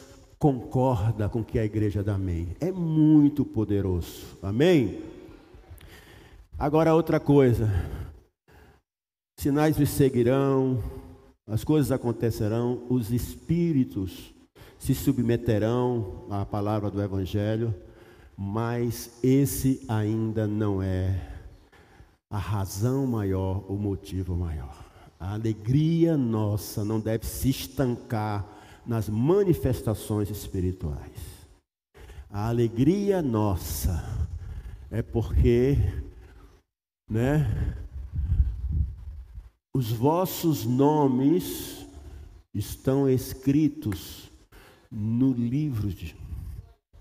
[0.46, 2.56] concorda com que a igreja dá amém.
[2.60, 4.38] É muito poderoso.
[4.44, 5.02] Amém?
[6.56, 7.68] Agora outra coisa.
[9.40, 10.84] Sinais me seguirão,
[11.48, 14.36] as coisas acontecerão, os espíritos
[14.78, 17.74] se submeterão à palavra do Evangelho,
[18.38, 21.28] mas esse ainda não é
[22.30, 24.86] a razão maior, o motivo maior.
[25.20, 28.55] A alegria nossa não deve se estancar
[28.86, 31.36] nas manifestações espirituais.
[32.30, 34.04] A alegria nossa
[34.92, 35.78] é porque,
[37.10, 37.76] né,
[39.74, 41.86] os vossos nomes
[42.54, 44.32] estão escritos
[44.92, 46.16] no livro de.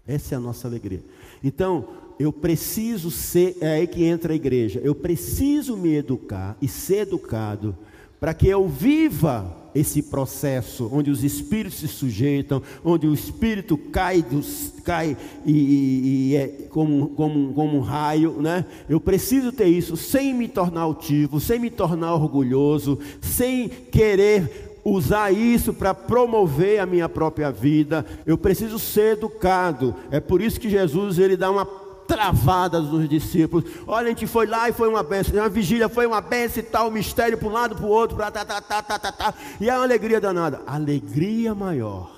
[0.06, 1.02] Essa é a nossa alegria.
[1.42, 4.80] Então, eu preciso ser, é aí que entra a igreja.
[4.80, 7.76] Eu preciso me educar e ser educado
[8.24, 14.22] para que eu viva esse processo, onde os espíritos se sujeitam, onde o espírito cai,
[14.22, 15.14] dos, cai
[15.44, 18.64] e, e, e, é como, como, como um raio, né?
[18.88, 25.30] Eu preciso ter isso sem me tornar altivo, sem me tornar orgulhoso, sem querer usar
[25.30, 28.06] isso para promover a minha própria vida.
[28.24, 29.94] Eu preciso ser educado.
[30.10, 31.66] É por isso que Jesus ele dá uma
[32.06, 33.64] travadas nos discípulos.
[33.86, 35.34] Olha, a gente foi lá e foi uma benção.
[35.34, 38.30] Uma vigília foi uma benção e tal, mistério para um lado, para o outro, tá,
[38.30, 39.34] tá, tá, tá, tá, tá.
[39.60, 40.62] E é uma alegria danada.
[40.66, 42.10] Alegria maior.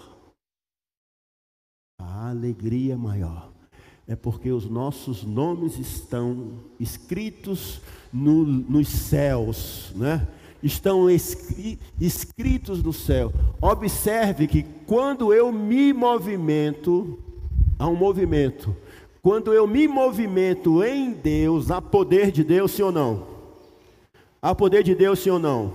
[1.99, 3.51] A alegria maior.
[4.09, 7.81] É porque os nossos nomes estão escritos
[8.13, 10.29] no, nos céus, né?
[10.63, 13.33] Estão escri, escritos no céu.
[13.61, 17.19] Observe que quando eu me movimento,
[17.79, 18.77] há um movimento
[19.27, 23.27] quando eu me movimento em Deus, há poder de Deus, sim ou não?
[24.41, 25.73] Há poder de Deus, sim ou não?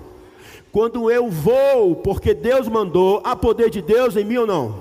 [0.72, 4.76] Quando eu vou, porque Deus mandou, há poder de Deus em mim ou não?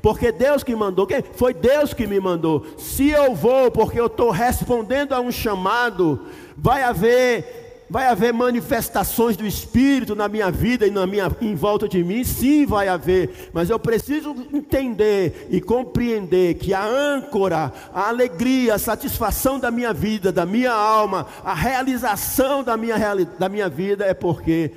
[0.00, 2.64] Porque Deus que mandou, foi Deus que me mandou.
[2.78, 6.20] Se eu vou, porque eu estou respondendo a um chamado,
[6.56, 11.88] vai haver Vai haver manifestações do Espírito na minha vida e na minha, em volta
[11.88, 12.22] de mim?
[12.22, 13.50] Sim, vai haver.
[13.52, 19.92] Mas eu preciso entender e compreender que a âncora, a alegria, a satisfação da minha
[19.92, 22.96] vida, da minha alma, a realização da minha,
[23.36, 24.70] da minha vida é porque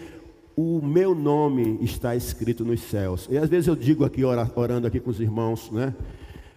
[0.55, 3.27] o meu nome está escrito nos céus.
[3.29, 5.93] E às vezes eu digo aqui, orando aqui com os irmãos, né?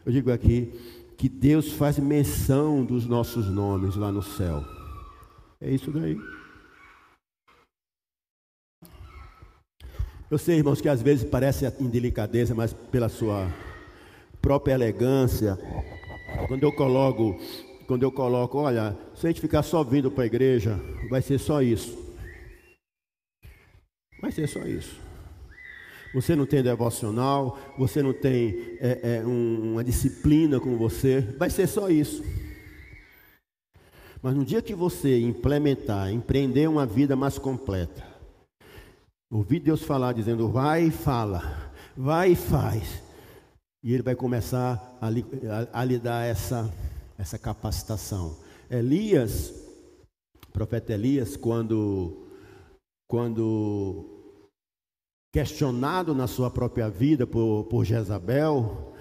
[0.07, 0.73] Eu digo aqui
[1.19, 4.65] que Deus faz menção dos nossos nomes lá no céu.
[5.61, 6.17] É isso daí.
[10.29, 13.49] Eu sei, irmãos, que às vezes parece indelicadeza, mas pela sua
[14.43, 15.57] própria elegância,
[16.49, 17.39] quando eu coloco,
[17.87, 21.39] quando eu coloco, olha, se a gente ficar só vindo para a igreja, vai ser
[21.39, 21.97] só isso.
[24.21, 24.99] Vai ser só isso.
[26.13, 31.51] Você não tem devocional, você não tem é, é, um, uma disciplina com você, vai
[31.51, 32.25] ser só isso.
[34.21, 38.16] Mas no dia que você implementar, empreender uma vida mais completa,
[39.31, 43.03] Ouvi Deus falar, dizendo: vai e fala, vai e faz.
[43.83, 46.73] E ele vai começar a, a, a lhe dar essa,
[47.19, 48.37] essa capacitação.
[48.71, 49.53] Elias,
[50.49, 52.27] o profeta Elias, quando,
[53.09, 54.05] quando
[55.33, 58.95] questionado na sua própria vida por, por Jezabel,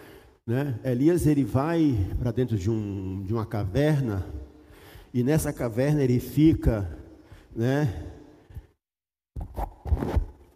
[0.48, 0.80] né?
[0.84, 4.26] Elias ele vai para dentro de, um, de uma caverna,
[5.14, 6.98] e nessa caverna ele fica,
[7.56, 8.12] né?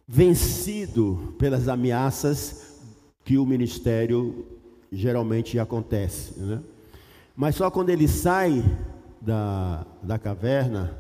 [0.08, 2.80] Vencido pelas ameaças
[3.24, 4.46] que o ministério
[4.92, 6.40] geralmente acontece.
[6.40, 6.60] Né?
[7.36, 8.64] Mas só quando ele sai
[9.22, 10.98] da, da caverna,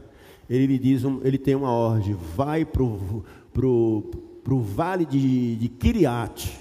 [0.49, 3.23] ele diz, um, ele tem uma ordem, vai para o
[3.53, 4.03] pro,
[4.43, 6.59] pro vale de, de Kiriat,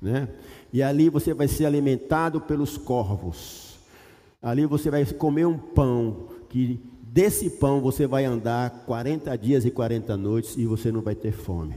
[0.00, 0.28] né?
[0.72, 3.78] e ali você vai ser alimentado pelos corvos,
[4.42, 6.80] ali você vai comer um pão que
[7.10, 11.32] Desse pão você vai andar 40 dias e 40 noites e você não vai ter
[11.32, 11.74] fome.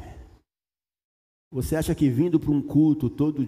[1.53, 3.47] Você acha que vindo para um culto todo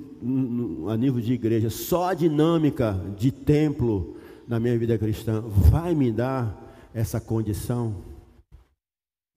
[0.89, 4.17] a nível de igreja, só a dinâmica de templo
[4.47, 8.03] na minha vida cristã vai me dar essa condição?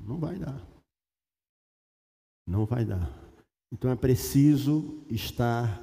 [0.00, 0.64] Não vai dar.
[2.46, 3.10] Não vai dar.
[3.72, 5.82] Então é preciso estar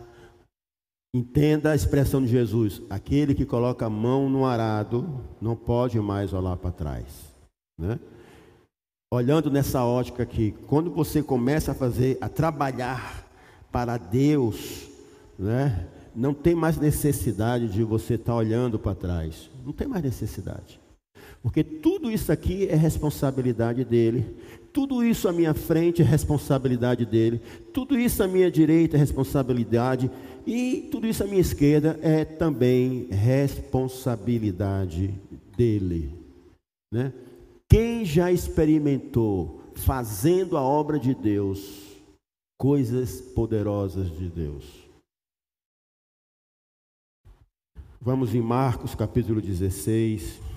[1.16, 6.34] Entenda a expressão de Jesus: aquele que coloca a mão no arado não pode mais
[6.34, 7.06] olhar para trás.
[7.78, 8.00] Né?
[9.14, 13.28] Olhando nessa ótica aqui, quando você começa a fazer, a trabalhar
[13.72, 14.90] para Deus,
[15.38, 15.88] né?
[16.16, 19.52] não tem mais necessidade de você estar tá olhando para trás.
[19.64, 20.80] Não tem mais necessidade.
[21.44, 24.36] Porque tudo isso aqui é responsabilidade dele.
[24.74, 27.40] Tudo isso à minha frente é responsabilidade dele.
[27.72, 30.10] Tudo isso à minha direita é responsabilidade
[30.48, 35.14] e tudo isso à minha esquerda é também responsabilidade
[35.56, 36.12] dele.
[36.92, 37.14] Né?
[37.70, 41.84] Quem já experimentou fazendo a obra de Deus,
[42.58, 44.66] coisas poderosas de Deus?
[48.02, 50.53] Vamos em Marcos capítulo 16.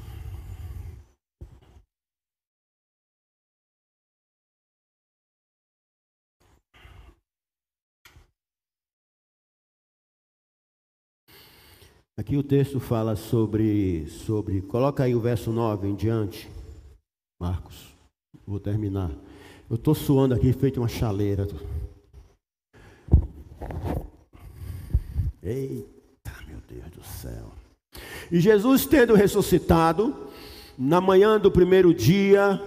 [12.18, 16.48] Aqui o texto fala sobre, sobre, coloca aí o verso 9 em diante,
[17.38, 17.94] Marcos,
[18.46, 19.10] vou terminar.
[19.68, 21.46] Eu estou suando aqui, feito uma chaleira.
[25.42, 27.52] Eita, meu Deus do céu.
[28.32, 30.16] E Jesus, tendo ressuscitado,
[30.78, 32.58] na manhã do primeiro dia,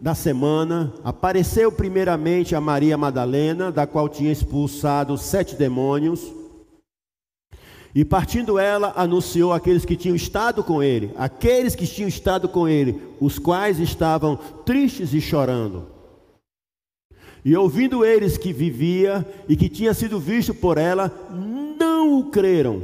[0.00, 6.37] da semana, apareceu primeiramente a Maria Madalena, da qual tinha expulsado sete demônios.
[7.94, 12.68] E partindo ela, anunciou aqueles que tinham estado com ele, aqueles que tinham estado com
[12.68, 15.86] ele, os quais estavam tristes e chorando.
[17.44, 21.10] E ouvindo eles que vivia e que tinha sido visto por ela,
[21.78, 22.82] não o creram.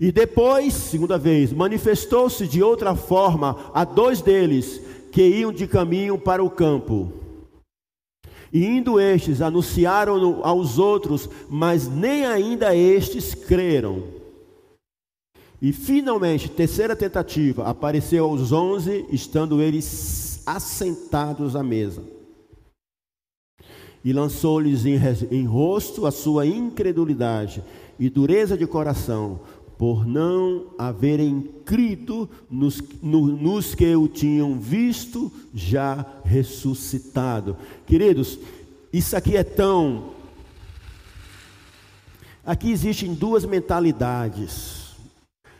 [0.00, 6.16] E depois, segunda vez, manifestou-se de outra forma a dois deles que iam de caminho
[6.18, 7.12] para o campo.
[8.52, 14.02] E indo estes, anunciaram aos outros, mas nem ainda estes creram.
[15.60, 22.02] E finalmente, terceira tentativa, apareceu aos onze, estando eles assentados à mesa.
[24.04, 27.62] E lançou-lhes em, rosto a sua incredulidade
[27.98, 29.40] e dureza de coração,
[29.78, 37.56] por não haverem crido nos, no, nos que o tinham visto já ressuscitado.
[37.86, 38.40] Queridos,
[38.92, 40.10] isso aqui é tão.
[42.44, 44.96] Aqui existem duas mentalidades.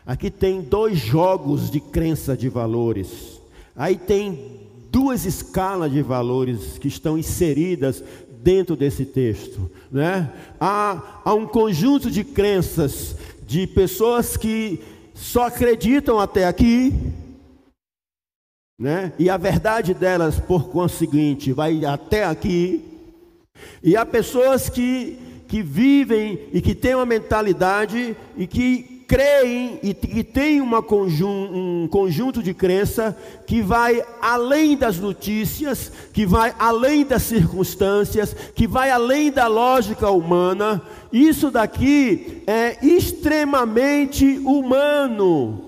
[0.04, 3.40] Aqui tem dois jogos de crença de valores.
[3.76, 4.58] Aí tem
[4.90, 8.02] duas escalas de valores que estão inseridas
[8.42, 9.70] dentro desse texto.
[9.92, 10.32] Né?
[10.58, 13.14] Há, há um conjunto de crenças
[13.48, 14.78] de pessoas que
[15.14, 16.92] só acreditam até aqui,
[18.78, 19.10] né?
[19.18, 22.84] E a verdade delas, por conseguinte, vai até aqui.
[23.82, 25.18] E há pessoas que,
[25.48, 31.88] que vivem e que têm uma mentalidade e que creem e, e têm conjun, um
[31.88, 38.90] conjunto de crença que vai além das notícias, que vai além das circunstâncias, que vai
[38.90, 40.82] além da lógica humana.
[41.10, 45.64] Isso daqui é extremamente humano.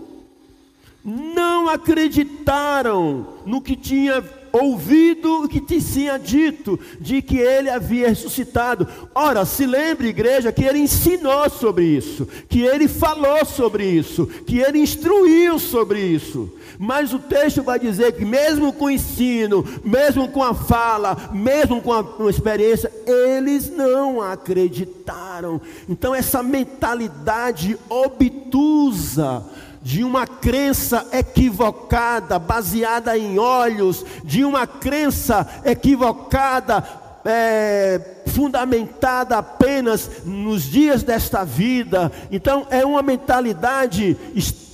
[1.03, 4.23] Não acreditaram no que tinha
[4.53, 8.87] ouvido o que te tinha dito, de que ele havia ressuscitado.
[9.15, 14.59] Ora, se lembre, igreja, que ele ensinou sobre isso, que ele falou sobre isso, que
[14.59, 16.53] ele instruiu sobre isso.
[16.79, 21.83] Mas o texto vai dizer que, mesmo com o ensino, mesmo com a fala, mesmo
[21.83, 25.61] com a, com a experiência, eles não acreditaram.
[25.89, 29.45] Então, essa mentalidade obtusa,
[29.83, 36.85] de uma crença equivocada, baseada em olhos, de uma crença equivocada,
[37.25, 42.13] é, fundamentada apenas nos dias desta vida.
[42.31, 44.70] Então, é uma mentalidade extremamente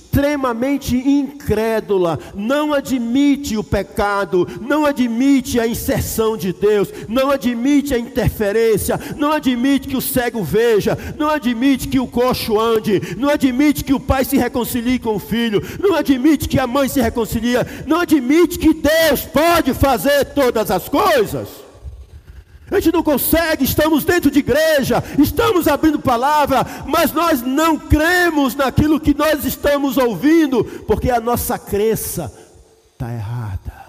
[0.97, 8.99] incrédula, não admite o pecado, não admite a inserção de Deus, não admite a interferência,
[9.17, 13.93] não admite que o cego veja, não admite que o coxo ande, não admite que
[13.93, 17.99] o pai se reconcilie com o filho, não admite que a mãe se reconcilia, não
[17.99, 21.66] admite que Deus pode fazer todas as coisas.
[22.69, 28.55] A gente não consegue, estamos dentro de igreja, estamos abrindo palavra, mas nós não cremos
[28.55, 32.31] naquilo que nós estamos ouvindo, porque a nossa crença
[32.93, 33.87] está errada.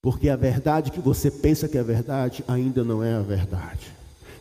[0.00, 3.93] Porque a verdade que você pensa que é verdade ainda não é a verdade.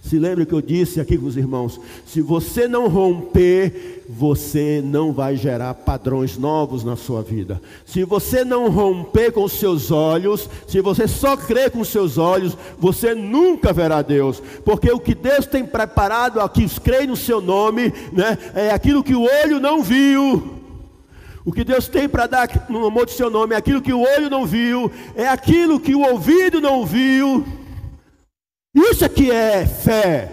[0.04, 5.14] Se lembre que eu disse aqui com os irmãos: se você não romper, você não
[5.14, 7.62] vai gerar padrões novos na sua vida.
[7.86, 12.18] Se você não romper com os seus olhos, se você só crer com os seus
[12.18, 17.08] olhos, você nunca verá Deus, porque o que Deus tem preparado a que os creem
[17.08, 20.60] no seu nome, né, é aquilo que o olho não viu.
[21.46, 24.02] O que Deus tem para dar no amor do seu nome é aquilo que o
[24.02, 27.63] olho não viu, é aquilo que o ouvido não viu
[28.74, 30.32] isso aqui é fé.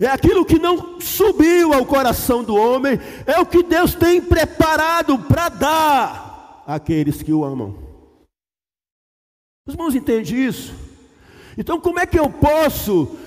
[0.00, 5.18] É aquilo que não subiu ao coração do homem, é o que Deus tem preparado
[5.18, 7.76] para dar àqueles que o amam.
[9.66, 10.72] Os irmãos entendem isso?
[11.56, 13.18] Então, como é que eu posso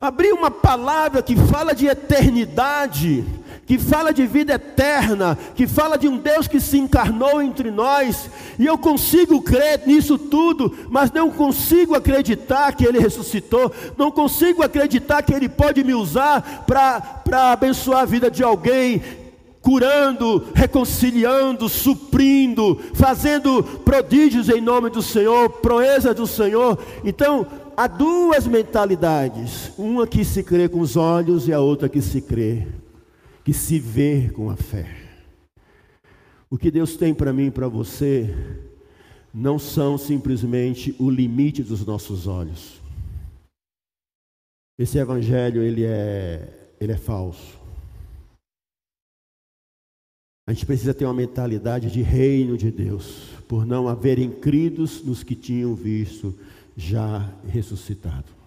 [0.00, 3.24] abrir uma palavra que fala de eternidade,
[3.68, 8.30] que fala de vida eterna, que fala de um Deus que se encarnou entre nós,
[8.58, 14.62] e eu consigo crer nisso tudo, mas não consigo acreditar que Ele ressuscitou, não consigo
[14.62, 19.02] acreditar que Ele pode me usar para abençoar a vida de alguém,
[19.60, 26.78] curando, reconciliando, suprindo, fazendo prodígios em nome do Senhor, proeza do Senhor.
[27.04, 27.46] Então,
[27.76, 32.22] há duas mentalidades: uma que se crê com os olhos e a outra que se
[32.22, 32.66] crê
[33.48, 34.94] que se vê com a fé.
[36.50, 38.28] O que Deus tem para mim e para você
[39.32, 42.78] não são simplesmente o limite dos nossos olhos.
[44.78, 47.58] Esse evangelho ele é ele é falso.
[50.46, 55.22] A gente precisa ter uma mentalidade de reino de Deus, por não haverem cridos nos
[55.22, 56.38] que tinham visto
[56.76, 58.37] já ressuscitado.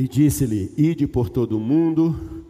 [0.00, 2.46] E disse-lhe: Ide por todo o mundo,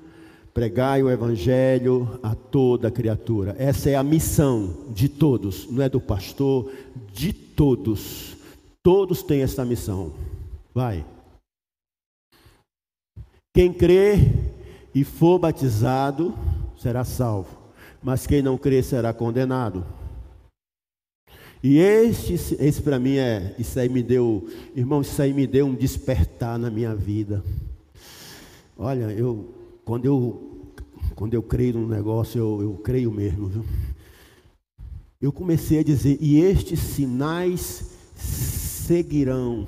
[0.55, 3.57] pregai o evangelho a toda criatura.
[3.59, 6.71] Essa é a missão de todos, não é do pastor,
[7.13, 8.37] de todos.
[8.85, 10.13] Todos têm essa missão.
[10.73, 11.05] Vai.
[13.53, 14.15] Quem crê
[14.95, 16.33] e for batizado
[16.79, 17.59] será salvo,
[18.01, 19.85] mas quem não crê será condenado.
[21.63, 25.67] E este, esse para mim é, isso aí me deu, irmão, isso aí me deu
[25.67, 27.45] um despertar na minha vida.
[28.79, 29.53] Olha, eu,
[29.85, 30.73] quando eu,
[31.15, 33.65] quando eu creio num negócio, eu, eu creio mesmo, viu?
[35.21, 39.67] Eu comecei a dizer, e estes sinais seguirão.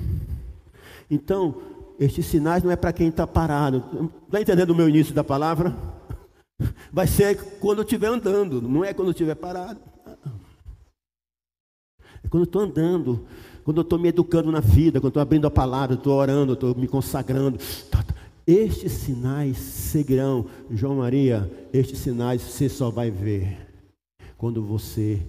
[1.11, 1.61] Então,
[1.99, 4.09] estes sinais não é para quem está parado.
[4.25, 5.77] Está entendendo o meu início da palavra?
[6.91, 9.92] Vai ser quando eu estiver andando, não é quando eu estiver parado.
[12.33, 13.27] Quando eu estou andando,
[13.63, 16.73] quando eu estou me educando na vida, quando estou abrindo a palavra, estou orando, estou
[16.73, 17.59] me consagrando.
[17.91, 18.15] Tá, tá.
[18.47, 23.67] Estes sinais seguirão, João Maria, estes sinais você só vai ver
[24.35, 25.21] quando você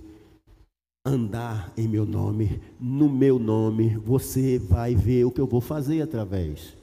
[1.07, 6.00] andar em meu nome, no meu nome, você vai ver o que eu vou fazer
[6.00, 6.74] através.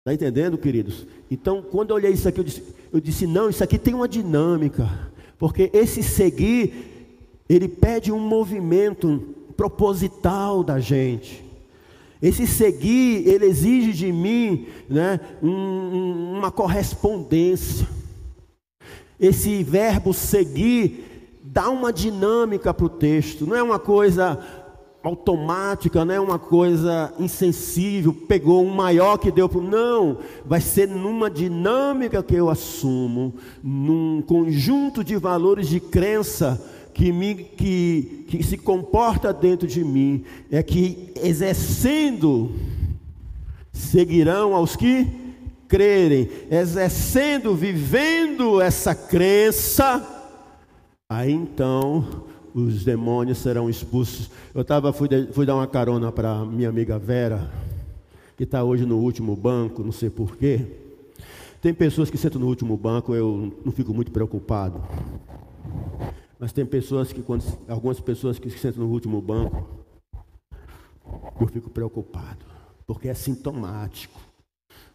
[0.00, 1.06] Está entendendo, queridos?
[1.30, 4.08] Então, quando eu olhei isso aqui, eu disse, eu disse: não, isso aqui tem uma
[4.08, 4.88] dinâmica,
[5.38, 6.97] porque esse seguir,
[7.48, 11.44] ele pede um movimento proposital da gente.
[12.20, 17.86] Esse seguir, ele exige de mim né, um, uma correspondência.
[19.18, 24.38] Esse verbo seguir dá uma dinâmica para o texto, não é uma coisa
[25.02, 30.88] automática, não é uma coisa insensível, pegou um maior que deu para não, vai ser
[30.88, 36.62] numa dinâmica que eu assumo, num conjunto de valores de crença
[36.98, 42.50] que, me, que, que se comporta dentro de mim, é que exercendo
[43.72, 45.06] seguirão aos que
[45.68, 50.16] crerem, exercendo, vivendo essa crença,
[51.10, 54.28] Aí então os demônios serão expulsos.
[54.54, 57.50] Eu tava, fui, fui dar uma carona para minha amiga Vera,
[58.36, 60.66] que está hoje no último banco, não sei porquê.
[61.62, 64.82] Tem pessoas que sentam no último banco, eu não fico muito preocupado.
[66.38, 69.66] Mas tem pessoas que, quando, algumas pessoas que sentam no último banco,
[71.40, 72.44] eu fico preocupado,
[72.86, 74.20] porque é sintomático,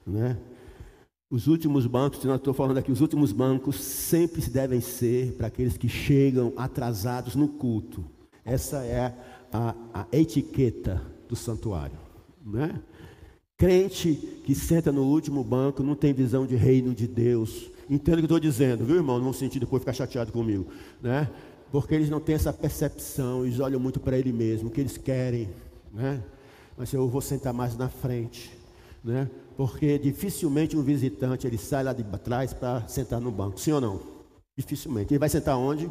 [0.05, 0.37] né?
[1.29, 5.75] Os últimos bancos, nós estou falando aqui, os últimos bancos sempre devem ser para aqueles
[5.75, 8.05] que chegam atrasados no culto.
[8.45, 9.11] Essa é
[9.51, 11.97] a, a etiqueta do santuário.
[12.45, 12.79] Né?
[13.57, 14.13] Crente
[14.45, 17.71] que senta no último banco não tem visão de reino de Deus.
[17.89, 19.19] Entenda o que estou dizendo, viu, irmão?
[19.19, 20.67] Não sentir depois ficar chateado comigo.
[21.01, 21.29] Né?
[21.71, 24.97] Porque eles não têm essa percepção, eles olham muito para ele mesmo, o que eles
[24.97, 25.49] querem.
[25.91, 26.21] Né?
[26.77, 28.51] Mas eu vou sentar mais na frente.
[29.03, 29.29] Né?
[29.55, 33.81] porque dificilmente um visitante ele sai lá de trás para sentar no banco, sim ou
[33.81, 34.01] não?
[34.57, 35.13] Dificilmente.
[35.13, 35.89] Ele vai sentar onde?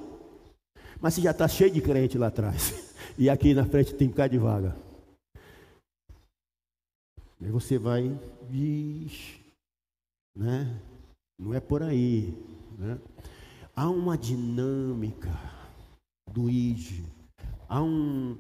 [1.01, 4.11] Mas se já está cheio de crente lá atrás, e aqui na frente tem um
[4.11, 4.77] bocado de vaga.
[7.41, 8.17] Aí você vai,
[8.49, 9.41] vixe,
[10.37, 10.77] né?
[11.43, 12.33] Não é por aí,
[12.79, 12.99] né?
[13.75, 15.31] Há uma dinâmica
[16.33, 17.05] do ID,
[17.69, 18.37] há um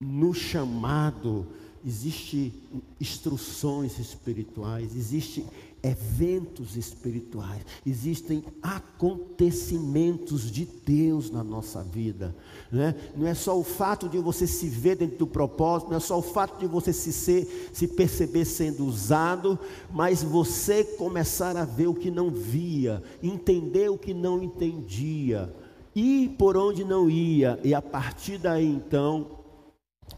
[0.00, 1.46] no chamado
[1.86, 2.50] Existem
[2.98, 5.46] instruções espirituais, existem
[5.84, 12.34] eventos espirituais, existem acontecimentos de Deus na nossa vida.
[12.72, 12.94] Né?
[13.14, 16.18] Não é só o fato de você se ver dentro do propósito, não é só
[16.18, 19.58] o fato de você se, ser, se perceber sendo usado,
[19.92, 25.54] mas você começar a ver o que não via, entender o que não entendia,
[25.94, 29.44] ir por onde não ia, e a partir daí então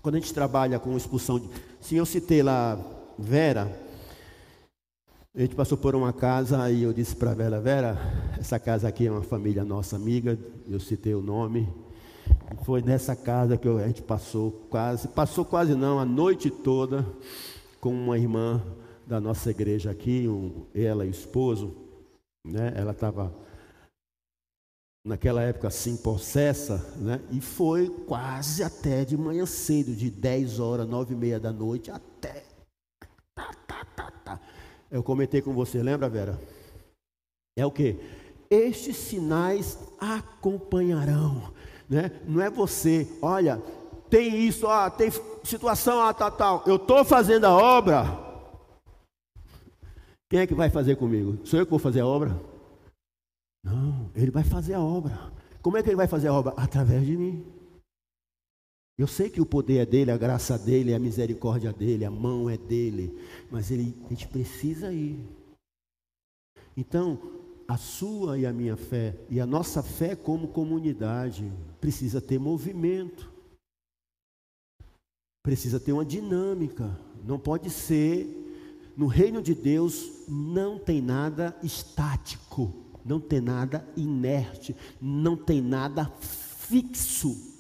[0.02, 1.48] quando a gente trabalha com expulsão de.
[1.80, 2.78] Se eu citei lá
[3.18, 3.85] Vera,
[5.36, 7.98] a gente passou por uma casa e eu disse para Vera, Vera,
[8.38, 11.68] essa casa aqui é uma família nossa amiga, eu citei o nome.
[12.64, 17.06] Foi nessa casa que a gente passou quase, passou quase não, a noite toda
[17.82, 18.62] com uma irmã
[19.06, 21.76] da nossa igreja aqui, um, ela e o esposo,
[22.42, 22.72] né?
[22.74, 23.30] Ela estava
[25.04, 27.20] naquela época assim, possessa, né?
[27.30, 31.90] e foi quase até de manhã cedo, de 10 horas, 9 e meia da noite,
[31.90, 32.45] até.
[34.90, 36.38] Eu comentei com você, lembra, Vera?
[37.56, 37.98] É o que?
[38.50, 41.52] Estes sinais acompanharão.
[41.88, 42.10] Né?
[42.26, 43.62] Não é você, olha,
[44.10, 45.10] tem isso, ó, tem
[45.42, 46.64] situação, ah, tal, tal.
[46.66, 48.26] Eu estou fazendo a obra.
[50.28, 51.38] Quem é que vai fazer comigo?
[51.44, 52.36] Sou eu que vou fazer a obra?
[53.64, 55.18] Não, ele vai fazer a obra.
[55.62, 56.52] Como é que ele vai fazer a obra?
[56.56, 57.44] Através de mim.
[58.98, 62.48] Eu sei que o poder é dele, a graça dele, a misericórdia dele, a mão
[62.48, 63.14] é dele,
[63.50, 65.22] mas ele, a gente precisa ir.
[66.74, 67.20] Então,
[67.68, 73.30] a sua e a minha fé, e a nossa fé como comunidade, precisa ter movimento,
[75.42, 78.44] precisa ter uma dinâmica, não pode ser.
[78.96, 82.72] No reino de Deus não tem nada estático,
[83.04, 87.55] não tem nada inerte, não tem nada fixo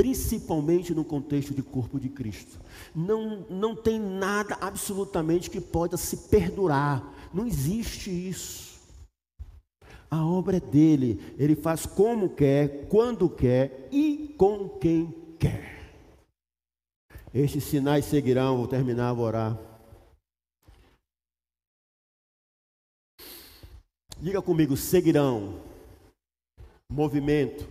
[0.00, 2.58] principalmente no contexto de corpo de Cristo.
[2.94, 8.80] Não, não tem nada absolutamente que possa se perdurar, não existe isso.
[10.10, 15.92] A obra é dele, ele faz como quer, quando quer e com quem quer.
[17.34, 19.58] Estes sinais seguirão, vou terminar, vou orar.
[24.18, 25.60] Diga comigo, seguirão.
[26.90, 27.68] Movimento,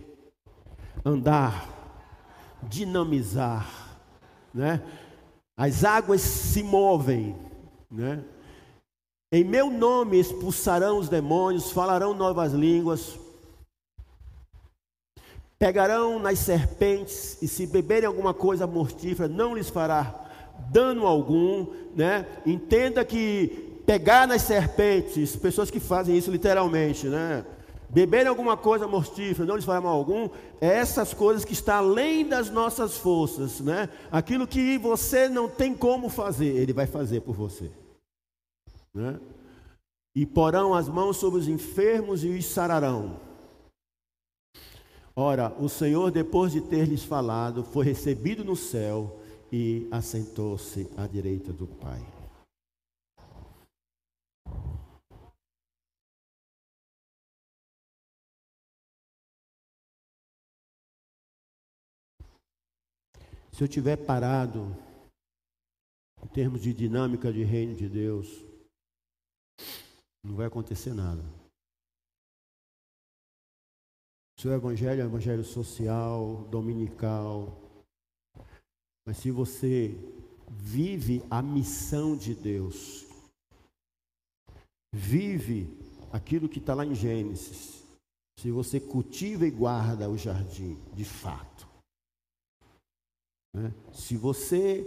[1.04, 1.79] andar,
[2.68, 3.68] dinamizar,
[4.52, 4.82] né?
[5.56, 7.36] As águas se movem,
[7.90, 8.22] né?
[9.32, 13.18] Em meu nome expulsarão os demônios, falarão novas línguas,
[15.58, 20.28] pegarão nas serpentes e se beberem alguma coisa mortífera, não lhes fará
[20.70, 22.26] dano algum, né?
[22.46, 27.44] Entenda que pegar nas serpentes, pessoas que fazem isso literalmente, né?
[27.90, 30.28] Beberem alguma coisa mortífera, não lhes fará mal algum,
[30.60, 33.88] é essas coisas que estão além das nossas forças, né?
[34.10, 37.70] Aquilo que você não tem como fazer, Ele vai fazer por você,
[38.94, 39.18] né?
[40.14, 43.16] E porão as mãos sobre os enfermos e os sararão.
[45.14, 49.20] Ora, o Senhor, depois de ter lhes falado, foi recebido no céu
[49.52, 52.00] e assentou-se à direita do Pai.
[63.60, 64.74] Se eu tiver parado
[66.24, 68.26] em termos de dinâmica de reino de Deus,
[70.24, 71.22] não vai acontecer nada.
[74.38, 77.60] O seu evangelho é um evangelho social, dominical.
[79.06, 79.94] Mas se você
[80.48, 83.06] vive a missão de Deus,
[84.90, 85.68] vive
[86.10, 87.84] aquilo que está lá em Gênesis,
[88.38, 91.69] se você cultiva e guarda o jardim, de fato,
[93.54, 93.72] né?
[93.92, 94.86] Se você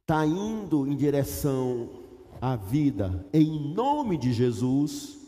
[0.00, 1.88] está indo em direção
[2.40, 5.18] à vida em nome de Jesus,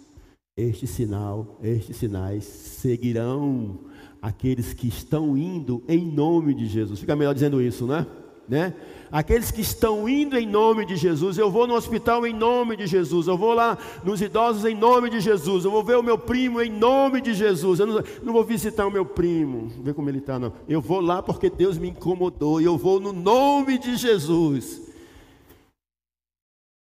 [0.57, 3.81] este sinal, estes sinais seguirão
[4.21, 7.01] aqueles que estão indo em nome de Jesus.
[7.01, 8.07] Fica melhor dizendo isso, né?
[8.53, 8.75] Né?
[9.11, 12.87] Aqueles que estão indo em nome de Jesus, eu vou no hospital em nome de
[12.87, 16.19] Jesus, eu vou lá nos idosos em nome de Jesus, eu vou ver o meu
[16.19, 20.11] primo em nome de Jesus, eu não, não vou visitar o meu primo, ver como
[20.11, 20.53] ele está, não.
[20.69, 24.83] Eu vou lá porque Deus me incomodou, e eu vou no nome de Jesus.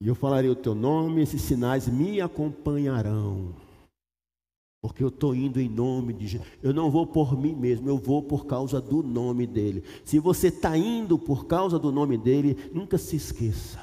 [0.02, 3.69] E eu falarei o teu nome, esses sinais me acompanharão.
[4.82, 6.50] Porque eu estou indo em nome de Jesus.
[6.62, 9.84] Eu não vou por mim mesmo, eu vou por causa do nome dele.
[10.04, 13.78] Se você está indo por causa do nome dele, nunca se esqueça.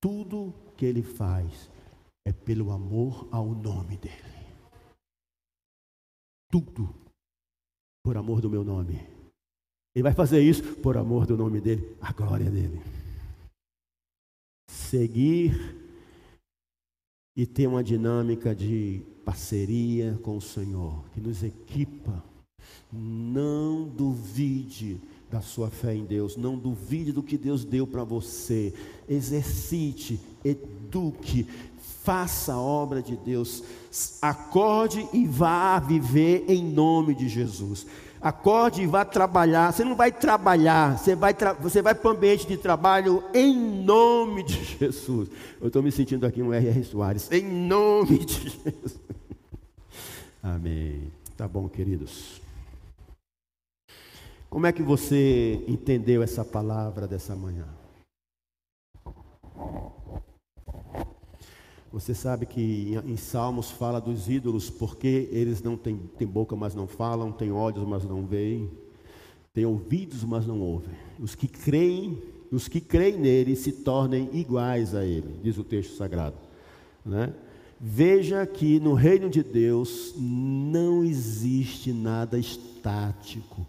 [0.00, 1.70] Tudo que ele faz
[2.24, 4.16] é pelo amor ao nome dele.
[6.50, 6.94] Tudo
[8.04, 9.00] por amor do meu nome.
[9.94, 12.80] Ele vai fazer isso por amor do nome dele, a glória dele.
[14.68, 15.81] Seguir
[17.36, 22.22] e ter uma dinâmica de parceria com o Senhor, que nos equipa.
[22.92, 28.74] Não duvide da sua fé em Deus, não duvide do que Deus deu para você.
[29.08, 31.46] Exercite, eduque,
[32.02, 33.64] faça a obra de Deus.
[34.20, 37.86] Acorde e vá viver em nome de Jesus.
[38.22, 39.72] Acorde e vá trabalhar.
[39.72, 43.54] Você não vai trabalhar, você vai, tra você vai para o ambiente de trabalho em
[43.82, 45.28] nome de Jesus.
[45.60, 46.84] Eu estou me sentindo aqui um R.R.
[46.84, 47.30] Soares.
[47.32, 49.00] Em nome de Jesus.
[50.42, 51.10] Amém.
[51.36, 52.40] Tá bom, queridos.
[54.48, 57.66] Como é que você entendeu essa palavra dessa manhã?
[61.92, 66.74] Você sabe que em Salmos fala dos ídolos porque eles não têm, têm boca, mas
[66.74, 68.70] não falam, têm olhos, mas não veem,
[69.52, 70.94] têm ouvidos, mas não ouvem.
[71.20, 75.94] Os que creem, os que creem nele se tornem iguais a ele, diz o texto
[75.94, 76.36] sagrado.
[77.04, 77.34] Né?
[77.78, 83.66] Veja que no reino de Deus não existe nada estático.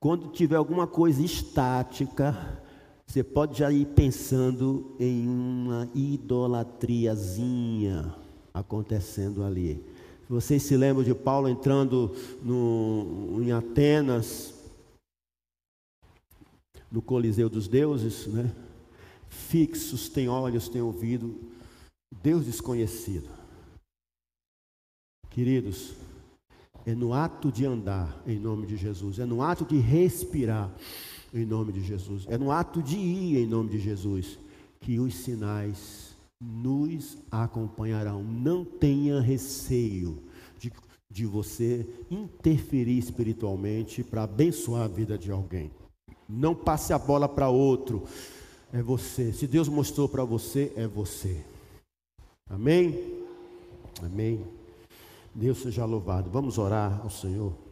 [0.00, 2.60] Quando tiver alguma coisa estática,
[3.06, 8.12] Você pode já ir pensando em uma idolatriazinha
[8.52, 9.80] acontecendo ali.
[10.28, 14.52] Vocês se lembram de Paulo entrando no, em Atenas,
[16.90, 18.52] no Coliseu dos Deuses, né?
[19.28, 21.38] Fixos, tem olhos, tem ouvido,
[22.22, 23.28] Deus desconhecido.
[25.30, 25.94] Queridos,
[26.84, 30.72] é no ato de andar em nome de Jesus, é no ato de respirar
[31.32, 34.38] em nome de Jesus, é no ato de ir em nome de Jesus
[34.80, 38.22] que os sinais nos acompanharão.
[38.22, 40.22] Não tenha receio
[40.58, 40.72] de,
[41.10, 45.70] de você interferir espiritualmente para abençoar a vida de alguém.
[46.28, 48.04] Não passe a bola para outro.
[48.72, 49.32] É você.
[49.32, 51.44] Se Deus mostrou para você, é você.
[52.48, 53.22] Amém?
[54.02, 54.44] Amém.
[55.34, 56.30] Deus seja louvado.
[56.30, 57.65] Vamos orar ao Senhor.